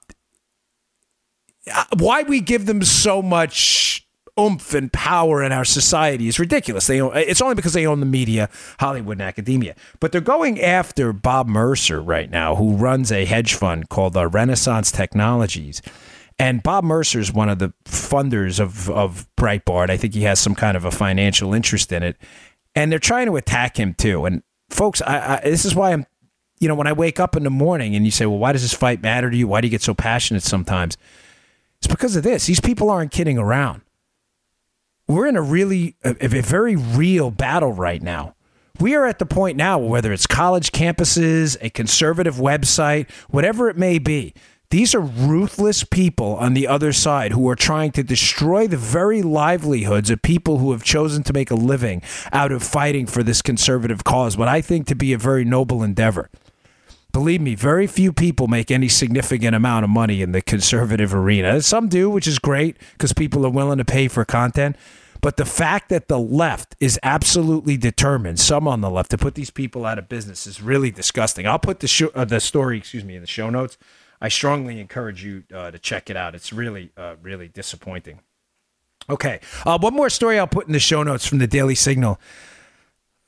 [1.73, 4.07] uh, why we give them so much
[4.39, 6.87] oomph and power in our society is ridiculous.
[6.87, 8.49] They own, it's only because they own the media,
[8.81, 9.75] Hollywood, and academia.
[10.01, 14.29] But they're going after Bob Mercer right now, who runs a hedge fund called uh,
[14.29, 15.83] Renaissance Technologies.
[16.43, 19.91] And Bob Mercer is one of the funders of, of Breitbart.
[19.91, 22.17] I think he has some kind of a financial interest in it.
[22.75, 24.25] And they're trying to attack him too.
[24.25, 26.05] And folks, I, I, this is why I'm,
[26.59, 28.63] you know, when I wake up in the morning and you say, well, why does
[28.63, 29.47] this fight matter to you?
[29.47, 30.97] Why do you get so passionate sometimes?
[31.79, 32.47] It's because of this.
[32.47, 33.83] These people aren't kidding around.
[35.07, 38.35] We're in a really, a, a very real battle right now.
[38.81, 43.77] We are at the point now, whether it's college campuses, a conservative website, whatever it
[43.77, 44.35] may be,
[44.73, 49.21] these are ruthless people on the other side who are trying to destroy the very
[49.21, 52.01] livelihoods of people who have chosen to make a living
[52.33, 55.83] out of fighting for this conservative cause, what I think to be a very noble
[55.83, 56.31] endeavor.
[57.13, 61.61] Believe me, very few people make any significant amount of money in the conservative arena.
[61.61, 64.77] Some do, which is great because people are willing to pay for content.
[65.21, 69.35] But the fact that the left is absolutely determined, some on the left, to put
[69.35, 71.47] these people out of business is really disgusting.
[71.47, 73.77] I'll put the, show, uh, the story, excuse me, in the show notes.
[74.23, 76.37] I strongly encourage you uh, to check it out.
[76.37, 78.21] It's really, uh, really disappointing.
[79.11, 82.21] Okay, uh, one more story I'll put in the show notes from the Daily Signal.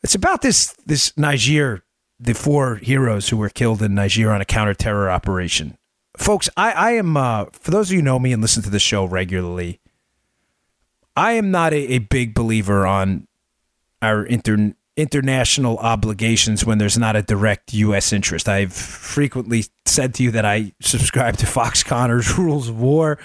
[0.05, 1.83] It's about this this Niger,
[2.21, 5.77] the four heroes who were killed in Niger on a counter-terror operation.
[6.17, 8.71] Folks, I, I am uh, for those of you who know me and listen to
[8.71, 9.81] the show regularly.
[11.17, 13.27] I am not a, a big believer on
[14.01, 18.13] our inter, international obligations when there's not a direct U.S.
[18.13, 18.49] interest.
[18.49, 23.19] I've frequently said to you that I subscribe to Fox Conner's rules of war.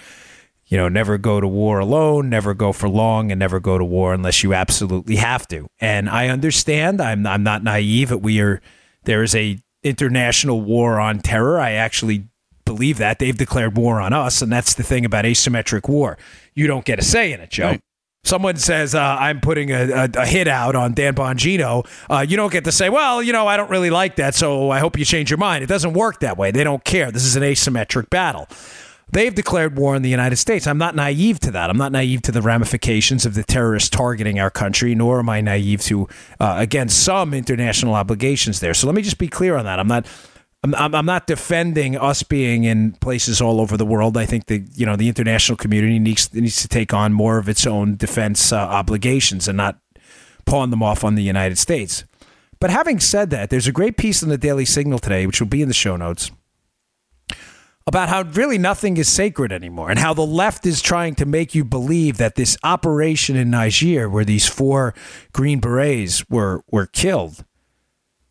[0.67, 3.85] You know, never go to war alone, never go for long, and never go to
[3.85, 5.67] war unless you absolutely have to.
[5.79, 7.01] And I understand.
[7.01, 8.09] I'm I'm not naive.
[8.09, 8.61] That we are
[9.05, 11.59] there is a international war on terror.
[11.59, 12.27] I actually
[12.65, 16.19] believe that they've declared war on us, and that's the thing about asymmetric war.
[16.53, 17.69] You don't get a say in it, Joe.
[17.69, 17.81] Right.
[18.23, 21.87] Someone says uh, I'm putting a, a, a, hit out on Dan Bongino.
[22.09, 24.69] Uh, you don't get to say, well, you know, I don't really like that, so
[24.69, 25.63] I hope you change your mind.
[25.63, 26.51] It doesn't work that way.
[26.51, 27.11] They don't care.
[27.11, 28.47] This is an asymmetric battle.
[29.11, 30.67] They've declared war on the United States.
[30.67, 31.69] I'm not naive to that.
[31.69, 35.41] I'm not naive to the ramifications of the terrorists targeting our country, nor am I
[35.41, 36.07] naive to,
[36.39, 38.73] uh, again, some international obligations there.
[38.73, 39.79] So let me just be clear on that.
[39.79, 40.05] I'm not.
[40.63, 44.17] I'm, I'm not defending us being in places all over the world.
[44.17, 47.47] I think that you know the international community needs needs to take on more of
[47.47, 49.79] its own defense uh, obligations and not
[50.45, 52.03] pawn them off on the United States.
[52.59, 55.47] But having said that, there's a great piece in the Daily Signal today, which will
[55.47, 56.29] be in the show notes,
[57.87, 61.55] about how really nothing is sacred anymore and how the left is trying to make
[61.55, 64.93] you believe that this operation in Niger, where these four
[65.31, 67.45] Green Berets were were killed,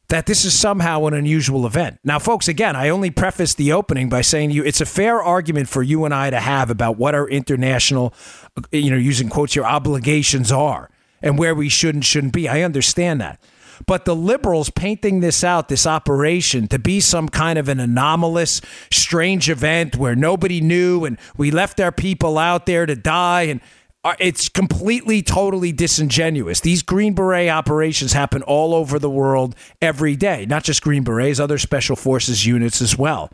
[0.09, 1.99] that this is somehow an unusual event.
[2.03, 5.69] Now, folks, again, I only preface the opening by saying you it's a fair argument
[5.69, 8.15] for you and I to have about what our international,
[8.57, 10.91] uh, you know, using quotes here, obligations are
[11.21, 12.49] and where we should and shouldn't be.
[12.49, 13.41] I understand that.
[13.87, 18.61] But the liberals painting this out, this operation, to be some kind of an anomalous,
[18.91, 23.61] strange event where nobody knew and we left our people out there to die and
[24.05, 26.61] Uh, it's completely, totally disingenuous.
[26.61, 31.41] These Green Beret operations happen all over the world every day, not just Green Berets,
[31.41, 33.31] other special forces units as well.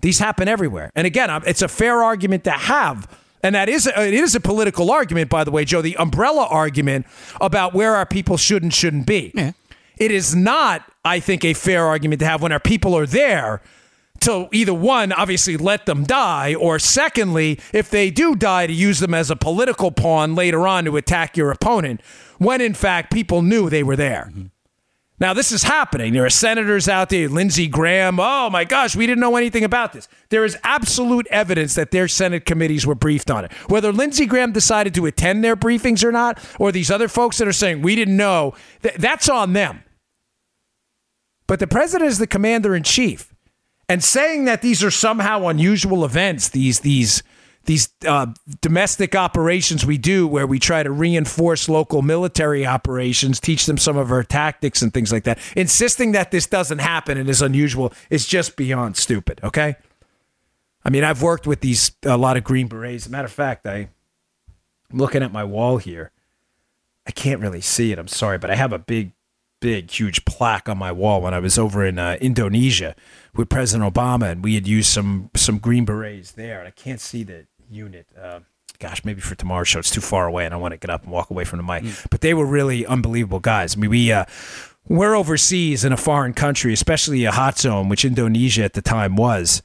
[0.00, 0.90] These happen everywhere.
[0.94, 3.08] And again, it's a fair argument to have.
[3.42, 5.82] And that is a, it is a political argument, by the way, Joe.
[5.82, 7.06] The umbrella argument
[7.40, 9.30] about where our people should and shouldn't be.
[9.34, 9.52] Yeah.
[9.96, 13.60] It is not, I think, a fair argument to have when our people are there
[14.20, 19.00] to either one, obviously let them die, or secondly, if they do die, to use
[19.00, 22.00] them as a political pawn later on to attack your opponent,
[22.38, 24.28] when in fact people knew they were there.
[24.30, 24.46] Mm-hmm.
[25.20, 26.12] Now, this is happening.
[26.12, 28.20] There are senators out there, Lindsey Graham.
[28.20, 30.06] Oh my gosh, we didn't know anything about this.
[30.28, 33.52] There is absolute evidence that their Senate committees were briefed on it.
[33.66, 37.48] Whether Lindsey Graham decided to attend their briefings or not, or these other folks that
[37.48, 39.82] are saying we didn't know, th- that's on them.
[41.48, 43.34] But the president is the commander in chief
[43.88, 47.22] and saying that these are somehow unusual events, these these
[47.64, 48.26] these uh,
[48.62, 53.98] domestic operations we do where we try to reinforce local military operations, teach them some
[53.98, 55.38] of our tactics and things like that.
[55.54, 59.40] Insisting that this doesn't happen and is unusual is just beyond stupid.
[59.44, 59.76] Okay.
[60.82, 63.04] I mean, I've worked with these a lot of Green Berets.
[63.04, 63.90] As a matter of fact, I,
[64.90, 66.10] I'm looking at my wall here.
[67.06, 67.98] I can't really see it.
[67.98, 69.12] I'm sorry, but I have a big
[69.60, 72.94] big, huge plaque on my wall when I was over in uh, Indonesia
[73.34, 76.58] with President Obama, and we had used some some Green Berets there.
[76.60, 78.06] And I can't see the unit.
[78.20, 78.40] Uh,
[78.78, 81.02] gosh, maybe for tomorrow's show, it's too far away, and I want to get up
[81.02, 81.84] and walk away from the mic.
[81.84, 82.06] Mm.
[82.10, 83.76] But they were really unbelievable guys.
[83.76, 84.12] I mean, we.
[84.12, 84.24] Uh,
[84.90, 89.16] we're overseas in a foreign country, especially a hot zone, which Indonesia at the time
[89.16, 89.60] was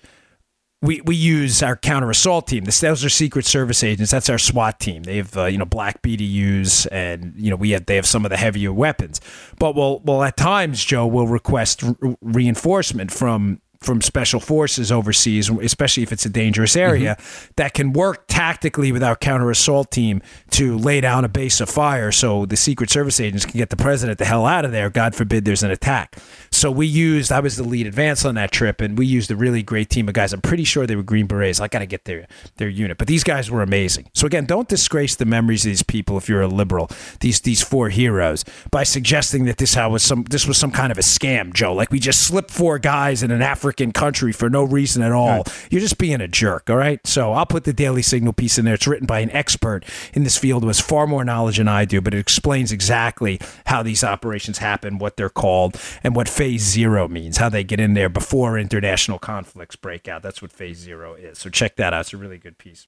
[0.84, 2.65] we, we use our counter assault team.
[2.65, 4.12] This, those are Secret Service agents.
[4.12, 5.04] That's our SWAT team.
[5.04, 8.26] They have uh, you know black BDUs, and you know we have they have some
[8.26, 9.22] of the heavier weapons.
[9.58, 15.50] But well, well at times Joe will request re- reinforcement from from special forces overseas,
[15.50, 17.52] especially if it's a dangerous area, mm-hmm.
[17.58, 21.69] that can work tactically with our counter assault team to lay down a base of
[21.69, 24.89] fire so the Secret Service agents can get the president the hell out of there.
[24.89, 26.17] God forbid there's an attack.
[26.54, 29.36] So we used, I was the lead advance on that trip, and we used a
[29.36, 30.34] really great team of guys.
[30.34, 31.60] I'm pretty sure they were Green Berets.
[31.60, 32.98] I got to get their, their unit.
[32.98, 34.10] But these guys were amazing.
[34.13, 36.89] So again, don't disgrace the memories of these people if you're a liberal,
[37.20, 40.92] these these four heroes, by suggesting that this how was some this was some kind
[40.92, 41.74] of a scam, Joe.
[41.74, 45.38] Like we just slipped four guys in an African country for no reason at all.
[45.38, 45.68] Right.
[45.72, 47.06] You're just being a jerk, all right?
[47.06, 48.76] So I'll put the Daily Signal piece in there.
[48.76, 51.86] It's written by an expert in this field who has far more knowledge than I
[51.86, 56.53] do, but it explains exactly how these operations happen, what they're called, and what phase
[56.62, 60.22] zero means, how they get in there before international conflicts break out.
[60.22, 61.39] That's what phase zero is.
[61.39, 62.02] So check that out.
[62.02, 62.88] It's a really good piece.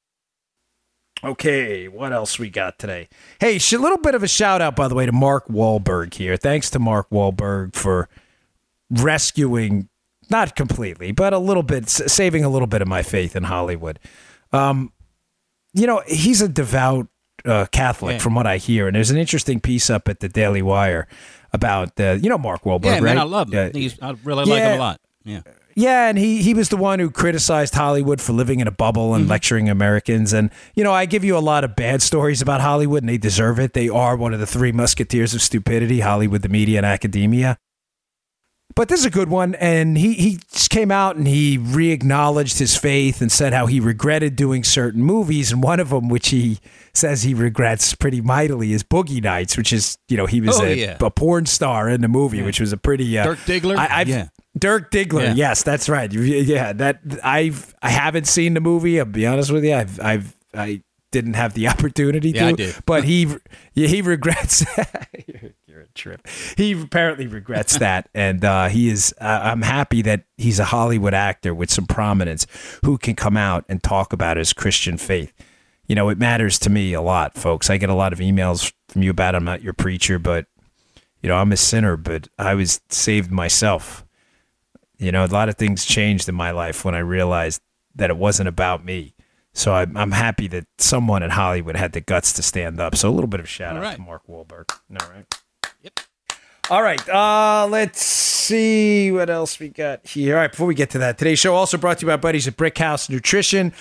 [1.23, 3.07] Okay, what else we got today?
[3.39, 6.35] Hey, a little bit of a shout out, by the way, to Mark Wahlberg here.
[6.37, 8.09] Thanks to Mark Wahlberg for
[8.89, 9.89] rescuing
[10.29, 13.99] not completely, but a little bit, saving a little bit of my faith in Hollywood.
[14.51, 14.91] Um,
[15.73, 17.07] you know, he's a devout
[17.45, 18.19] uh, Catholic, Yeah.
[18.19, 21.07] from what I hear, and there's an interesting piece up at the Daily Wire
[21.55, 23.03] about uh, you know Mark Wahlberg, Yeah, right?
[23.03, 23.53] man, I love him.
[23.55, 23.69] Yeah.
[23.73, 25.01] He's, I really like him a lot.
[25.23, 25.41] Yeah.
[25.77, 29.13] Yeah, and he he was the one who criticized Hollywood for living in a bubble
[29.13, 30.31] and lecturing Americans.
[30.31, 33.17] And you know, I give you a lot of bad stories about Hollywood, and they
[33.17, 33.73] deserve it.
[33.73, 37.57] They are one of the three musketeers of stupidity: Hollywood, the media, and academia.
[38.75, 42.59] But this is a good one, and he he just came out and he re-acknowledged
[42.59, 46.27] his faith and said how he regretted doing certain movies, and one of them, which
[46.29, 46.59] he
[46.93, 50.65] says he regrets pretty mightily, is Boogie Nights, which is you know he was Oh,
[50.65, 50.97] a, yeah.
[50.99, 53.77] a porn star in the movie, which was a pretty uh, Dirk Diggler?
[53.77, 54.27] I, I've, Yeah.
[54.59, 55.23] Dirk Diggler.
[55.23, 55.33] Yeah.
[55.35, 56.11] Yes, that's right.
[56.11, 58.99] Yeah, that I've I haven't seen the movie.
[58.99, 59.73] I'll be honest with you.
[59.73, 62.57] I've I've I didn't have the opportunity Yeah, I to.
[62.57, 62.75] did.
[62.85, 63.27] But he
[63.73, 64.65] yeah, he regrets.
[65.75, 66.27] you're, a trip.
[66.57, 69.13] He apparently regrets that, and uh, he is.
[69.19, 72.47] Uh, I'm happy that he's a Hollywood actor with some prominence
[72.83, 75.33] who can come out and talk about his Christian faith.
[75.87, 77.69] You know, it matters to me a lot, folks.
[77.69, 80.47] I get a lot of emails from you about I'm not your preacher, but
[81.21, 84.05] you know, I'm a sinner, but I was saved myself.
[84.97, 87.61] You know, a lot of things changed in my life when I realized
[87.95, 89.15] that it wasn't about me.
[89.53, 92.95] So I'm, I'm happy that someone in Hollywood had the guts to stand up.
[92.95, 93.95] So a little bit of shout All out right.
[93.95, 94.69] to Mark Wahlberg.
[95.01, 95.25] All right.
[95.85, 95.99] Yep.
[96.71, 97.07] All right.
[97.07, 100.35] Uh, let's see what else we got here.
[100.35, 100.49] All right.
[100.49, 102.75] Before we get to that, today's show also brought to you by buddies at Brick
[102.79, 103.71] House Nutrition.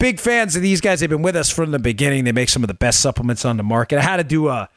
[0.00, 0.98] Big fans of these guys.
[0.98, 2.24] They've been with us from the beginning.
[2.24, 3.98] They make some of the best supplements on the market.
[4.00, 4.68] I had to do a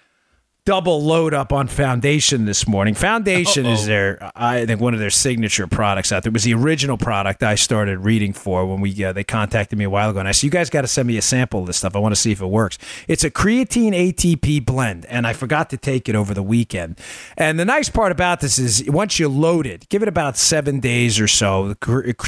[0.66, 2.96] double load up on Foundation this morning.
[2.96, 6.32] Foundation is their, I think, one of their signature products out there.
[6.32, 9.86] It was the original product I started reading for when we uh, they contacted me
[9.86, 11.68] a while ago, and I said, "You guys got to send me a sample of
[11.68, 11.96] this stuff.
[11.96, 15.70] I want to see if it works." It's a creatine ATP blend, and I forgot
[15.70, 17.00] to take it over the weekend.
[17.38, 20.80] And the nice part about this is once you load it, give it about seven
[20.80, 21.76] days or so.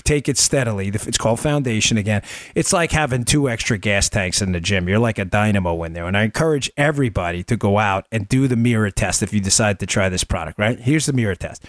[0.03, 0.89] Take it steadily.
[0.89, 2.21] It's called Foundation again.
[2.53, 4.87] It's like having two extra gas tanks in the gym.
[4.87, 8.47] You're like a dynamo in there, and I encourage everybody to go out and do
[8.47, 10.59] the mirror test if you decide to try this product.
[10.59, 10.79] Right?
[10.79, 11.63] Here's the mirror test.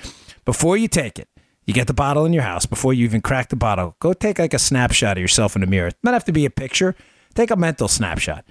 [0.44, 1.28] Before you take it,
[1.66, 2.64] you get the bottle in your house.
[2.66, 5.66] Before you even crack the bottle, go take like a snapshot of yourself in the
[5.66, 5.88] mirror.
[5.88, 6.94] It doesn't have to be a picture.
[7.34, 8.44] Take a mental snapshot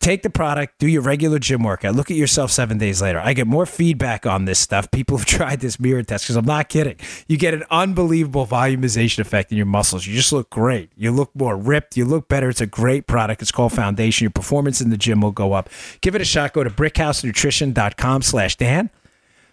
[0.00, 3.20] take the product, do your regular gym workout, look at yourself seven days later.
[3.20, 4.90] I get more feedback on this stuff.
[5.00, 6.96] People have tried this mirror test because I'm not kidding.
[7.28, 10.06] You get an unbelievable volumization effect in your muscles.
[10.06, 10.90] You just look great.
[10.96, 11.96] You look more ripped.
[11.96, 12.48] You look better.
[12.48, 13.42] It's a great product.
[13.42, 14.24] It's called Foundation.
[14.24, 15.68] Your performance in the gym will go up.
[16.00, 16.52] Give it a shot.
[16.52, 18.90] Go to brickhousenutrition.com slash Dan.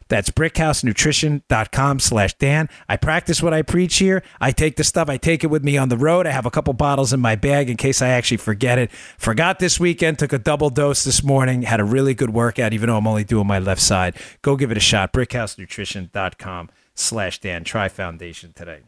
[0.08, 2.70] That's brickhousenutrition.com slash Dan.
[2.88, 4.24] I practice what I preach here.
[4.40, 6.28] I take the stuff, I take it with me on the road.
[6.28, 8.92] I have a couple bottles in my bag in case I actually forget it.
[8.92, 12.88] Forgot this weekend, took a double dose this morning, had a really good workout, even
[12.88, 14.16] though I'm only doing my left side.
[14.42, 15.14] Go give it a shot.
[15.14, 17.64] brickhousenutrition.com slash Dan.
[17.64, 18.82] Try Foundation today.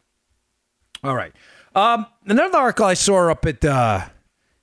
[1.03, 1.33] All right.
[1.75, 4.05] Um, another article I saw up at uh,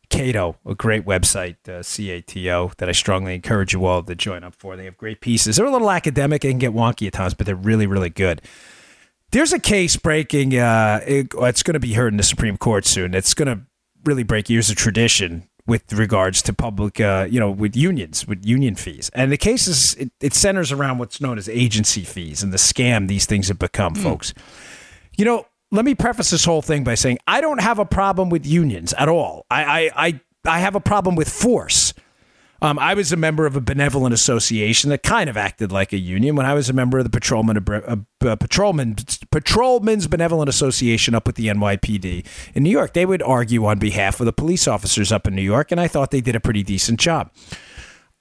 [0.08, 4.54] Cato, a great website, uh, C-A-T-O, that I strongly encourage you all to join up
[4.54, 4.76] for.
[4.76, 5.56] They have great pieces.
[5.56, 8.42] They're a little academic and get wonky at times, but they're really, really good.
[9.32, 10.56] There's a case breaking.
[10.56, 13.14] Uh, it- it's going to be heard in the Supreme Court soon.
[13.14, 13.62] It's going to
[14.04, 18.46] really break years of tradition with regards to public, uh, you know, with unions, with
[18.46, 19.10] union fees.
[19.14, 22.56] And the case is, it, it centers around what's known as agency fees and the
[22.56, 24.32] scam these things have become, folks.
[25.16, 28.30] You know, let me preface this whole thing by saying I don't have a problem
[28.30, 29.46] with unions at all.
[29.50, 31.92] I I I, I have a problem with force.
[32.62, 35.98] Um, I was a member of a benevolent association that kind of acted like a
[35.98, 38.96] union when I was a member of the patrolman uh, uh, patrolman
[39.30, 42.94] patrolmen's benevolent association up with the NYPD in New York.
[42.94, 45.86] They would argue on behalf of the police officers up in New York, and I
[45.86, 47.30] thought they did a pretty decent job.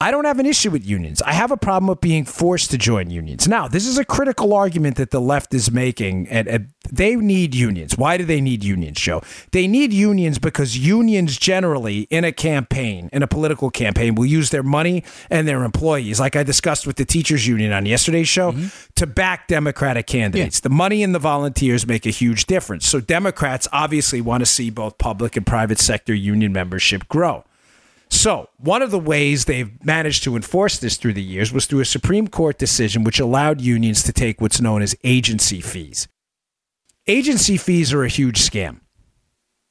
[0.02, 1.22] I don't have an issue with unions.
[1.22, 3.48] I have a problem with being forced to join unions.
[3.48, 7.56] Now, this is a critical argument that the left is making, and, and they need
[7.56, 7.98] unions.
[7.98, 9.22] Why do they need unions, Joe?
[9.54, 14.50] They need unions because unions generally, in a campaign, in a political campaign, will use
[14.50, 18.52] their money and their employees, like I discussed with the teachers' union on yesterday's show,
[18.52, 18.68] mm-hmm.
[18.98, 20.60] to back Democratic candidates.
[20.60, 22.86] The money and the volunteers make a huge difference.
[22.86, 27.46] So, Democrats obviously want to see both public and private sector union membership grow.
[28.16, 31.82] So, one of the ways they've managed to enforce this through the years was through
[31.82, 36.08] a Supreme Court decision which allowed unions to take what's known as agency fees.
[37.08, 38.80] Agency fees are a huge scam.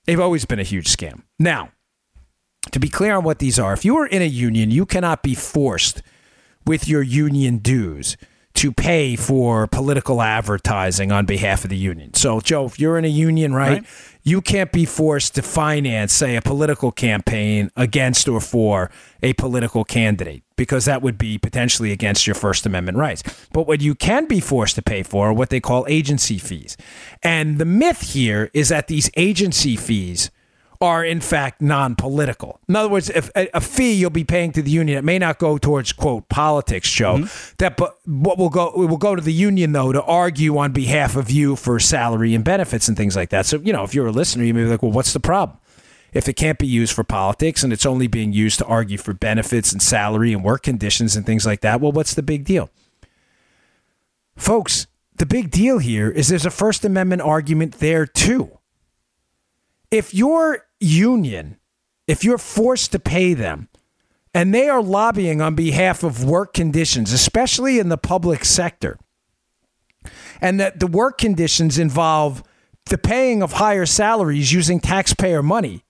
[0.05, 1.22] They've always been a huge scam.
[1.38, 1.70] Now,
[2.70, 5.22] to be clear on what these are, if you are in a union, you cannot
[5.22, 6.03] be forced
[6.66, 8.18] with your union dues
[8.55, 12.14] to pay for political advertising on behalf of the union.
[12.14, 13.84] So, Joe, if you're in a union, right, Right.
[14.22, 18.90] you can't be forced to finance, say, a political campaign against or for
[19.22, 23.24] a political candidate because that would be potentially against your First Amendment rights.
[23.52, 26.76] But what you can be forced to pay for are what they call agency fees.
[27.24, 30.30] And the myth here is that these agency fees
[30.85, 32.61] are in fact non-political.
[32.68, 35.18] In other words, if a, a fee you'll be paying to the union, it may
[35.18, 37.16] not go towards quote politics, Joe.
[37.16, 37.55] Mm-hmm.
[37.59, 40.72] That but what will go it will go to the union though to argue on
[40.72, 43.47] behalf of you for salary and benefits and things like that.
[43.47, 45.59] So you know, if you're a listener, you may be like, well, what's the problem?
[46.12, 49.12] If it can't be used for politics and it's only being used to argue for
[49.12, 52.70] benefits and salary and work conditions and things like that, well, what's the big deal?
[54.37, 58.59] Folks, the big deal here is there's a First Amendment argument there too
[59.95, 61.57] if your union,
[62.09, 63.68] if you're forced to pay them,
[64.34, 68.99] and they are lobbying on behalf of work conditions, especially in the public sector,
[70.40, 72.42] and that the work conditions involve
[72.86, 75.84] the paying of higher salaries using taxpayer money.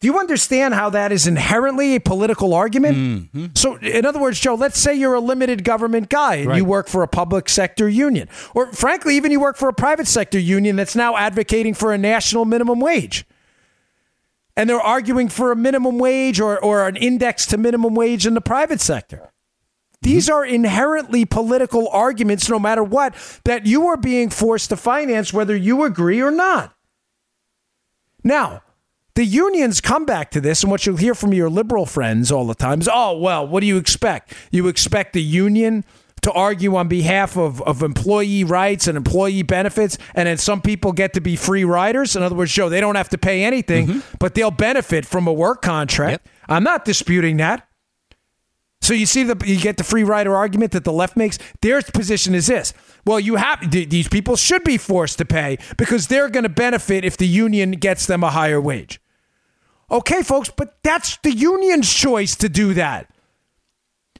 [0.00, 2.96] Do you understand how that is inherently a political argument?
[2.96, 3.46] Mm-hmm.
[3.56, 6.86] So, in other words, Joe, let's say you're a limited government guy and you work
[6.86, 10.76] for a public sector union, or frankly, even you work for a private sector union
[10.76, 13.24] that's now advocating for a national minimum wage.
[14.56, 18.34] And they're arguing for a minimum wage or, or an index to minimum wage in
[18.34, 19.32] the private sector.
[20.02, 20.34] These mm-hmm.
[20.34, 25.56] are inherently political arguments, no matter what, that you are being forced to finance, whether
[25.56, 26.72] you agree or not.
[28.22, 28.62] Now,
[29.18, 32.46] the unions come back to this, and what you'll hear from your liberal friends all
[32.46, 34.32] the time is, oh, well, what do you expect?
[34.52, 35.84] You expect the union
[36.22, 40.92] to argue on behalf of, of employee rights and employee benefits, and then some people
[40.92, 42.14] get to be free riders?
[42.14, 44.16] In other words, Joe, they don't have to pay anything, mm-hmm.
[44.20, 46.24] but they'll benefit from a work contract.
[46.24, 46.34] Yep.
[46.48, 47.66] I'm not disputing that.
[48.80, 51.40] So you see the you get the free rider argument that the left makes.
[51.60, 52.72] Their position is this:
[53.04, 56.48] well, you have th- these people should be forced to pay because they're going to
[56.48, 59.00] benefit if the union gets them a higher wage.
[59.90, 63.10] Okay, folks, but that's the union's choice to do that.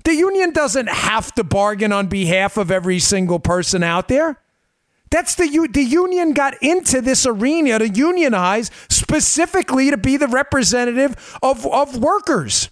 [0.04, 4.40] The union doesn't have to bargain on behalf of every single person out there.
[5.10, 11.38] That's the the union got into this arena to unionize specifically to be the representative
[11.42, 12.68] of, of workers.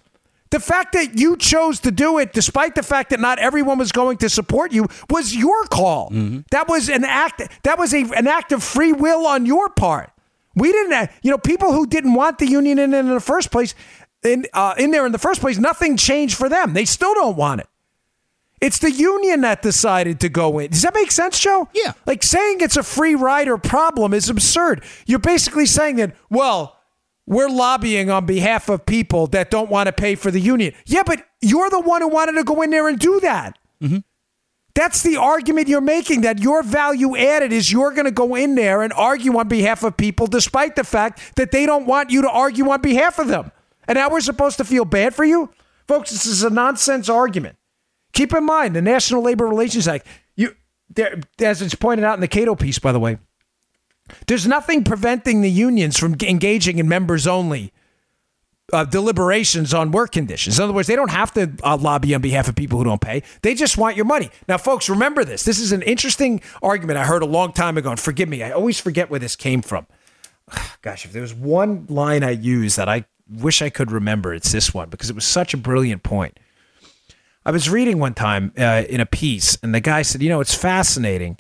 [0.51, 3.91] The fact that you chose to do it, despite the fact that not everyone was
[3.91, 6.11] going to support you, was your call.
[6.11, 6.41] Mm-hmm.
[6.51, 7.43] That was an act.
[7.65, 10.11] That was a, an act of free will on your part.
[10.57, 13.75] We didn't, you know, people who didn't want the union in, in the first place,
[14.25, 16.75] in uh, in there in the first place, nothing changed for them.
[16.75, 17.69] They still don't want it.
[18.61, 20.71] It's the union that decided to go in.
[20.71, 21.69] Does that make sense, Joe?
[21.75, 21.93] Yeah.
[22.07, 24.83] Like saying it's a free rider problem is absurd.
[25.05, 26.79] You're basically saying that, well,
[27.27, 30.73] we're lobbying on behalf of people that don't want to pay for the union.
[30.87, 33.59] Yeah, but you're the one who wanted to go in there and do that.
[34.77, 38.57] That's the argument you're making that your value added is you're going to go in
[38.57, 42.21] there and argue on behalf of people despite the fact that they don't want you
[42.21, 43.51] to argue on behalf of them.
[43.89, 45.49] And now we're supposed to feel bad for you?
[45.89, 47.57] Folks, this is a nonsense argument.
[48.13, 50.55] Keep in mind the National Labor Relations Act, you
[50.91, 53.17] there as it's pointed out in the Cato piece by the way.
[54.27, 57.73] There's nothing preventing the unions from engaging in members only
[58.73, 60.59] uh, deliberations on work conditions.
[60.59, 63.01] In other words, they don't have to uh, lobby on behalf of people who don't
[63.01, 63.23] pay.
[63.43, 64.31] They just want your money.
[64.49, 65.45] Now, folks, remember this.
[65.45, 67.91] This is an interesting argument I heard a long time ago.
[67.91, 69.87] And forgive me, I always forget where this came from.
[70.83, 74.53] Gosh, if there was one line I used that I wish I could remember, it's
[74.53, 76.39] this one because it was such a brilliant point.
[77.45, 80.41] I was reading one time uh, in a piece, and the guy said, "You know,
[80.41, 81.39] it's fascinating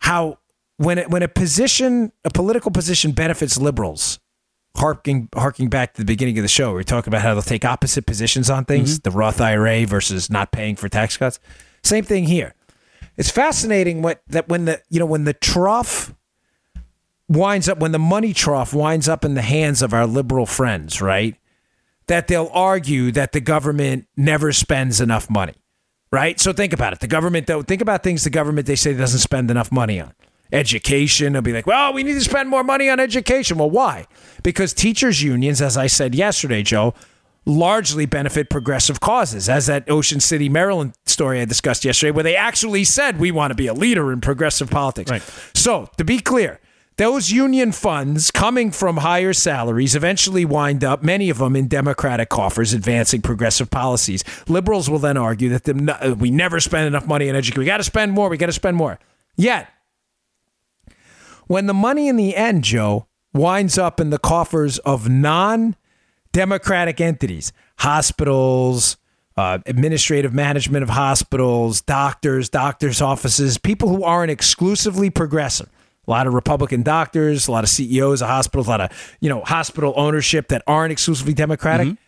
[0.00, 0.38] how
[0.76, 4.18] when it, when a position, a political position, benefits liberals."
[4.76, 7.42] Harking harking back to the beginning of the show, we are talking about how they'll
[7.42, 9.08] take opposite positions on things, mm-hmm.
[9.08, 11.38] the Roth IRA versus not paying for tax cuts.
[11.82, 12.54] Same thing here.
[13.16, 16.12] It's fascinating what that when the you know when the trough
[17.28, 21.00] winds up when the money trough winds up in the hands of our liberal friends,
[21.00, 21.36] right?
[22.06, 25.54] That they'll argue that the government never spends enough money,
[26.10, 26.38] right?
[26.38, 27.00] So think about it.
[27.00, 30.12] The government, though, think about things the government they say doesn't spend enough money on.
[30.54, 33.58] Education, they'll be like, well, we need to spend more money on education.
[33.58, 34.06] Well, why?
[34.42, 36.94] Because teachers' unions, as I said yesterday, Joe,
[37.46, 42.36] largely benefit progressive causes, as that Ocean City, Maryland story I discussed yesterday, where they
[42.36, 45.10] actually said we want to be a leader in progressive politics.
[45.10, 45.22] Right.
[45.54, 46.60] So, to be clear,
[46.96, 52.28] those union funds coming from higher salaries eventually wind up, many of them in Democratic
[52.28, 54.22] coffers, advancing progressive policies.
[54.46, 57.58] Liberals will then argue that the, uh, we never spend enough money on education.
[57.58, 58.28] We got to spend more.
[58.28, 59.00] We got to spend more.
[59.36, 59.68] Yet,
[61.46, 65.76] when the money in the end, Joe, winds up in the coffers of non
[66.32, 68.96] democratic entities, hospitals,
[69.36, 75.68] uh, administrative management of hospitals, doctors, doctors' offices, people who aren't exclusively progressive.
[76.06, 79.28] A lot of Republican doctors, a lot of CEOs of hospitals, a lot of you
[79.28, 81.88] know hospital ownership that aren't exclusively Democratic.
[81.88, 82.03] Mm-hmm.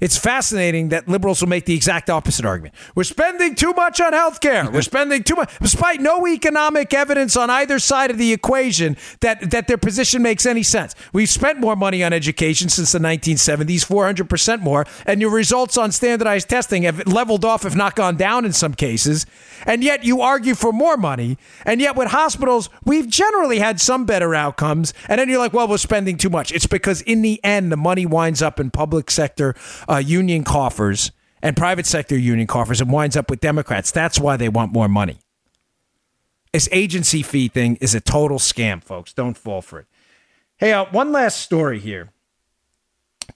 [0.00, 2.74] It's fascinating that liberals will make the exact opposite argument.
[2.96, 4.68] We're spending too much on health care.
[4.68, 9.52] We're spending too much, despite no economic evidence on either side of the equation that,
[9.52, 10.96] that their position makes any sense.
[11.12, 15.92] We've spent more money on education since the 1970s, 400% more, and your results on
[15.92, 19.26] standardized testing have leveled off, if not gone down in some cases.
[19.64, 21.38] And yet you argue for more money.
[21.64, 24.92] And yet with hospitals, we've generally had some better outcomes.
[25.08, 26.50] And then you're like, well, we're spending too much.
[26.50, 29.54] It's because in the end, the money winds up in public sector
[29.88, 31.12] uh, union coffers
[31.42, 33.90] and private sector union coffers and winds up with Democrats.
[33.90, 35.18] That's why they want more money.
[36.52, 39.12] This agency fee thing is a total scam, folks.
[39.12, 39.86] Don't fall for it.
[40.56, 42.10] Hey, uh, one last story here.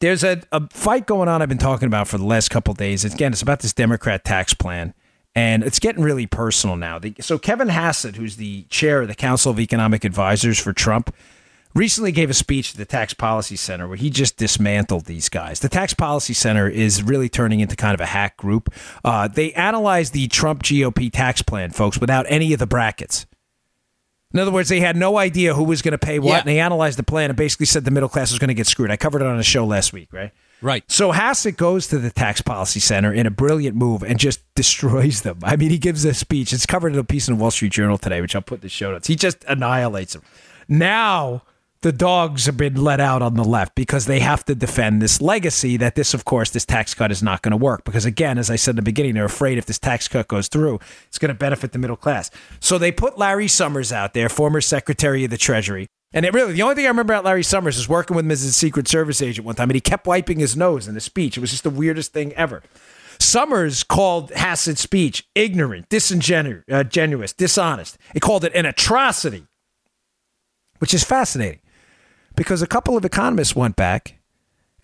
[0.00, 3.04] There's a, a fight going on I've been talking about for the last couple days.
[3.04, 4.94] Again, it's about this Democrat tax plan,
[5.34, 7.00] and it's getting really personal now.
[7.20, 11.12] So, Kevin Hassett, who's the chair of the Council of Economic Advisors for Trump,
[11.78, 15.60] recently gave a speech at the Tax Policy Center where he just dismantled these guys.
[15.60, 18.72] The Tax Policy Center is really turning into kind of a hack group.
[19.04, 23.26] Uh, they analyzed the Trump GOP tax plan, folks, without any of the brackets.
[24.34, 26.38] In other words, they had no idea who was going to pay what, yeah.
[26.40, 28.66] and they analyzed the plan and basically said the middle class was going to get
[28.66, 28.90] screwed.
[28.90, 30.32] I covered it on a show last week, right?
[30.60, 30.84] Right.
[30.88, 35.22] So Hassett goes to the Tax Policy Center in a brilliant move and just destroys
[35.22, 35.38] them.
[35.44, 36.52] I mean, he gives a speech.
[36.52, 38.62] It's covered in a piece in the Wall Street Journal today, which I'll put in
[38.62, 39.06] the show notes.
[39.06, 40.22] He just annihilates them.
[40.68, 41.42] Now
[41.80, 45.20] the dogs have been let out on the left because they have to defend this
[45.22, 47.84] legacy that this, of course, this tax cut is not going to work.
[47.84, 50.48] Because again, as I said in the beginning, they're afraid if this tax cut goes
[50.48, 52.30] through, it's going to benefit the middle class.
[52.58, 55.86] So they put Larry Summers out there, former Secretary of the Treasury.
[56.12, 58.54] And it really, the only thing I remember about Larry Summers is working with Mrs.
[58.54, 61.36] Secret Service agent one time, and he kept wiping his nose in a speech.
[61.36, 62.62] It was just the weirdest thing ever.
[63.20, 67.98] Summers called Hassett's speech ignorant, disingenuous, uh, dishonest.
[68.14, 69.46] He called it an atrocity,
[70.78, 71.60] which is fascinating
[72.38, 74.14] because a couple of economists went back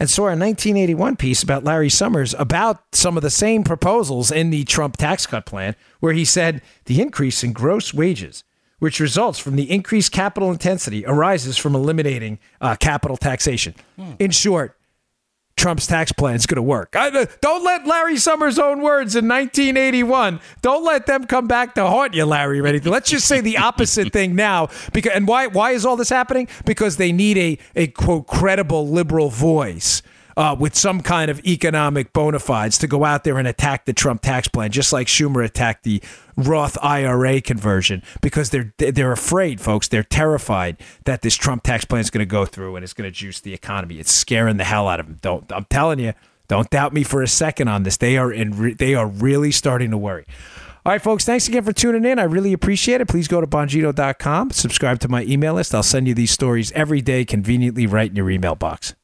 [0.01, 4.51] and saw a 1981 piece about Larry Summers about some of the same proposals in
[4.51, 8.43] the Trump tax cut plan, where he said the increase in gross wages,
[8.81, 13.75] which results from the increased capital intensity, arises from eliminating uh, capital taxation.
[13.97, 14.13] Hmm.
[14.19, 14.77] In short,
[15.57, 16.97] Trump's tax plan is going to work.
[16.97, 20.41] I, uh, don't let Larry Summers' own words in 1981.
[20.63, 22.61] Don't let them come back to haunt you, Larry.
[22.61, 22.81] Ready?
[22.81, 24.69] Let's just say the opposite thing now.
[24.93, 25.47] Because and why?
[25.47, 26.49] Why is all this happening?
[26.65, 30.03] Because they need a a quote credible liberal voice
[30.37, 33.93] uh, with some kind of economic bona fides to go out there and attack the
[33.93, 36.03] Trump tax plan, just like Schumer attacked the
[36.37, 39.89] Roth IRA conversion, because they're they're afraid, folks.
[39.89, 43.11] They're terrified that this Trump tax plan is going to go through and it's going
[43.11, 43.99] to juice the economy.
[43.99, 45.19] It's scaring the hell out of them.
[45.23, 46.13] Don't I'm telling you.
[46.47, 47.97] Don't doubt me for a second on this.
[47.97, 48.77] They are in.
[48.79, 50.27] They are really starting to worry.
[50.87, 52.19] All right, folks, thanks again for tuning in.
[52.19, 53.09] I really appreciate it.
[53.09, 55.75] Please go to Bongino.com, subscribe to my email list.
[55.75, 58.95] I'll send you these stories every day, conveniently right in your email box.